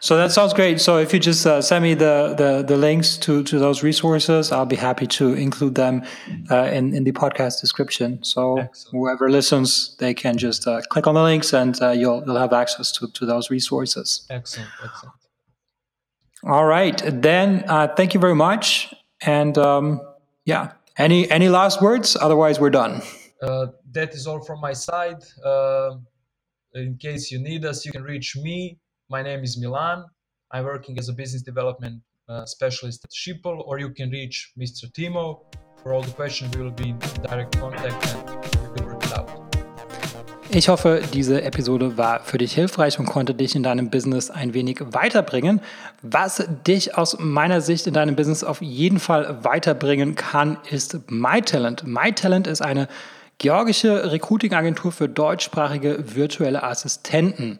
so 0.00 0.16
that 0.16 0.32
sounds 0.32 0.52
great. 0.52 0.80
So 0.80 0.98
if 0.98 1.12
you 1.12 1.18
just 1.18 1.46
uh, 1.46 1.60
send 1.62 1.82
me 1.82 1.94
the, 1.94 2.34
the, 2.36 2.64
the 2.66 2.76
links 2.76 3.16
to, 3.18 3.42
to 3.44 3.58
those 3.58 3.82
resources, 3.82 4.52
I'll 4.52 4.66
be 4.66 4.76
happy 4.76 5.06
to 5.08 5.34
include 5.34 5.74
them 5.74 6.02
uh, 6.50 6.64
in 6.64 6.94
in 6.94 7.04
the 7.04 7.12
podcast 7.12 7.60
description. 7.60 8.22
So 8.24 8.58
Excellent. 8.58 8.92
whoever 8.92 9.30
listens, 9.30 9.96
they 9.98 10.14
can 10.14 10.36
just 10.38 10.66
uh, 10.66 10.80
click 10.90 11.06
on 11.06 11.14
the 11.14 11.22
links, 11.22 11.52
and 11.52 11.80
uh, 11.82 11.90
you'll 11.90 12.22
you'll 12.26 12.38
have 12.38 12.52
access 12.52 12.92
to 12.92 13.08
to 13.08 13.26
those 13.26 13.50
resources. 13.50 14.26
Excellent, 14.30 14.70
excellent. 14.82 15.14
All 16.44 16.64
right, 16.64 17.00
then 17.04 17.64
uh, 17.68 17.88
thank 17.94 18.14
you 18.14 18.20
very 18.20 18.34
much, 18.34 18.92
and 19.20 19.56
um, 19.58 20.00
Yeah. 20.44 20.72
Any 20.98 21.30
any 21.30 21.48
last 21.48 21.80
words? 21.80 22.16
Otherwise, 22.20 22.60
we're 22.60 22.70
done. 22.70 23.00
Uh, 23.42 23.68
that 23.92 24.12
is 24.14 24.26
all 24.26 24.40
from 24.40 24.60
my 24.60 24.72
side. 24.72 25.22
Uh, 25.42 25.92
in 26.74 26.96
case 26.98 27.30
you 27.30 27.38
need 27.38 27.64
us, 27.64 27.86
you 27.86 27.92
can 27.92 28.02
reach 28.02 28.36
me. 28.36 28.78
My 29.08 29.22
name 29.22 29.42
is 29.42 29.58
Milan. 29.58 30.04
I'm 30.50 30.64
working 30.64 30.98
as 30.98 31.08
a 31.08 31.14
business 31.14 31.42
development 31.42 32.02
uh, 32.28 32.44
specialist 32.44 33.04
at 33.04 33.10
Schiphol, 33.10 33.66
or 33.66 33.78
you 33.78 33.90
can 33.90 34.10
reach 34.10 34.52
Mr. 34.58 34.92
Timo. 34.92 35.40
For 35.82 35.94
all 35.94 36.02
the 36.02 36.12
questions, 36.12 36.54
we 36.54 36.62
will 36.62 36.70
be 36.70 36.90
in 36.90 36.98
direct 37.22 37.58
contact 37.58 38.14
and 38.14 38.28
we 38.74 38.84
will 38.84 38.92
work 38.92 39.04
it 39.04 39.18
out. 39.18 39.30
Ich 40.52 40.68
hoffe, 40.68 41.00
diese 41.14 41.42
Episode 41.42 41.96
war 41.96 42.20
für 42.24 42.36
dich 42.36 42.52
hilfreich 42.52 42.98
und 42.98 43.06
konnte 43.06 43.34
dich 43.34 43.54
in 43.54 43.62
deinem 43.62 43.88
Business 43.88 44.30
ein 44.30 44.52
wenig 44.52 44.80
weiterbringen. 44.80 45.60
Was 46.02 46.44
dich 46.66 46.98
aus 46.98 47.16
meiner 47.20 47.60
Sicht 47.60 47.86
in 47.86 47.94
deinem 47.94 48.16
Business 48.16 48.44
auf 48.44 48.60
jeden 48.60 48.98
Fall 48.98 49.44
weiterbringen 49.44 50.16
kann, 50.16 50.58
ist 50.68 51.10
MyTalent. 51.10 51.86
MyTalent 51.86 52.48
ist 52.48 52.62
eine 52.62 52.88
georgische 53.40 54.12
Recruiting-Agentur 54.12 54.92
für 54.92 55.08
deutschsprachige 55.08 56.14
virtuelle 56.14 56.62
Assistenten. 56.62 57.58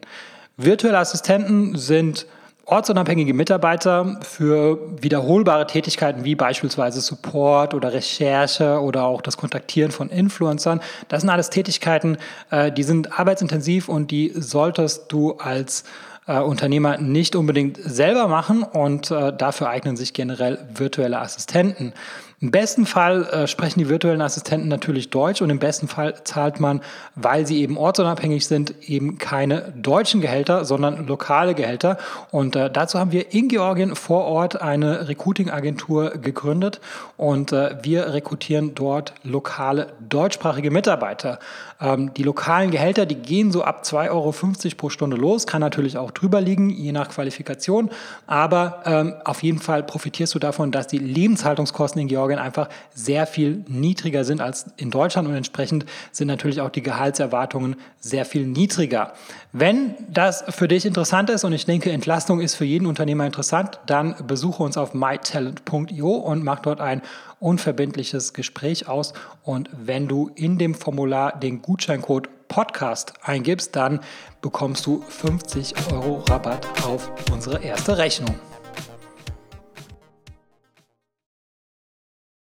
Virtuelle 0.55 0.99
Assistenten 0.99 1.75
sind 1.75 2.27
ortsunabhängige 2.65 3.33
Mitarbeiter 3.33 4.19
für 4.21 4.77
wiederholbare 5.01 5.65
Tätigkeiten 5.65 6.23
wie 6.23 6.35
beispielsweise 6.35 7.01
Support 7.01 7.73
oder 7.73 7.93
Recherche 7.93 8.79
oder 8.79 9.05
auch 9.05 9.23
das 9.23 9.37
Kontaktieren 9.37 9.89
von 9.89 10.09
Influencern. 10.09 10.81
Das 11.07 11.21
sind 11.21 11.31
alles 11.31 11.49
Tätigkeiten, 11.49 12.17
äh, 12.51 12.71
die 12.71 12.83
sind 12.83 13.19
arbeitsintensiv 13.19 13.89
und 13.89 14.11
die 14.11 14.31
solltest 14.35 15.11
du 15.11 15.33
als 15.39 15.83
äh, 16.27 16.39
Unternehmer 16.39 16.97
nicht 16.97 17.35
unbedingt 17.35 17.77
selber 17.77 18.27
machen 18.27 18.63
und 18.63 19.11
äh, 19.11 19.33
dafür 19.35 19.69
eignen 19.69 19.97
sich 19.97 20.13
generell 20.13 20.59
virtuelle 20.73 21.19
Assistenten. 21.19 21.93
Im 22.41 22.49
besten 22.49 22.87
Fall 22.87 23.25
äh, 23.25 23.45
sprechen 23.45 23.77
die 23.77 23.87
virtuellen 23.87 24.21
Assistenten 24.21 24.67
natürlich 24.67 25.11
Deutsch 25.11 25.43
und 25.43 25.51
im 25.51 25.59
besten 25.59 25.87
Fall 25.87 26.23
zahlt 26.23 26.59
man, 26.59 26.81
weil 27.13 27.45
sie 27.45 27.61
eben 27.61 27.77
ortsunabhängig 27.77 28.47
sind, 28.47 28.89
eben 28.89 29.19
keine 29.19 29.73
deutschen 29.75 30.21
Gehälter, 30.21 30.65
sondern 30.65 31.05
lokale 31.05 31.53
Gehälter. 31.53 31.99
Und 32.31 32.55
äh, 32.55 32.71
dazu 32.71 32.97
haben 32.97 33.11
wir 33.11 33.31
in 33.31 33.47
Georgien 33.47 33.95
vor 33.95 34.25
Ort 34.25 34.59
eine 34.59 35.07
Recruiting-Agentur 35.07 36.17
gegründet 36.17 36.81
und 37.15 37.51
äh, 37.51 37.75
wir 37.83 38.11
rekrutieren 38.11 38.73
dort 38.73 39.13
lokale 39.23 39.93
deutschsprachige 39.99 40.71
Mitarbeiter. 40.71 41.37
Ähm, 41.79 42.11
die 42.15 42.23
lokalen 42.23 42.71
Gehälter, 42.71 43.05
die 43.05 43.15
gehen 43.15 43.51
so 43.51 43.63
ab 43.63 43.83
2,50 43.83 44.09
Euro 44.09 44.33
pro 44.77 44.89
Stunde 44.89 45.17
los, 45.17 45.45
kann 45.45 45.61
natürlich 45.61 45.97
auch 45.97 46.10
drüber 46.11 46.41
liegen, 46.41 46.69
je 46.69 46.91
nach 46.91 47.09
Qualifikation. 47.09 47.89
Aber 48.27 48.81
ähm, 48.85 49.15
auf 49.25 49.43
jeden 49.43 49.59
Fall 49.59 49.83
profitierst 49.83 50.35
du 50.35 50.39
davon, 50.39 50.71
dass 50.71 50.87
die 50.87 50.97
Lebenshaltungskosten 50.97 52.01
in 52.01 52.07
Georgien 52.07 52.39
einfach 52.39 52.69
sehr 52.93 53.27
viel 53.27 53.63
niedriger 53.67 54.23
sind 54.23 54.41
als 54.41 54.67
in 54.77 54.91
Deutschland 54.91 55.27
und 55.27 55.35
entsprechend 55.35 55.85
sind 56.11 56.27
natürlich 56.27 56.61
auch 56.61 56.69
die 56.69 56.83
Gehaltserwartungen 56.83 57.75
sehr 57.99 58.25
viel 58.25 58.45
niedriger. 58.45 59.13
Wenn 59.53 59.95
das 60.09 60.45
für 60.49 60.67
dich 60.67 60.85
interessant 60.85 61.29
ist 61.29 61.43
und 61.43 61.53
ich 61.53 61.65
denke, 61.65 61.91
Entlastung 61.91 62.39
ist 62.39 62.55
für 62.55 62.65
jeden 62.65 62.85
Unternehmer 62.85 63.25
interessant, 63.25 63.79
dann 63.85 64.15
besuche 64.25 64.63
uns 64.63 64.77
auf 64.77 64.93
mytalent.io 64.93 66.09
und 66.09 66.43
mach 66.43 66.59
dort 66.59 66.79
ein 66.79 67.01
unverbindliches 67.41 68.33
Gespräch 68.33 68.87
aus. 68.87 69.13
Und 69.43 69.69
wenn 69.73 70.07
du 70.07 70.31
in 70.35 70.57
dem 70.57 70.73
Formular 70.73 71.37
den 71.37 71.61
Gutscheincode 71.61 72.29
Podcast 72.51 73.13
eingibst, 73.21 73.77
dann 73.77 74.01
bekommst 74.41 74.85
du 74.85 75.01
50 75.07 75.73
Euro 75.93 76.21
Rabatt 76.29 76.67
auf 76.83 77.09
unsere 77.31 77.63
erste 77.63 77.97
Rechnung. 77.97 78.35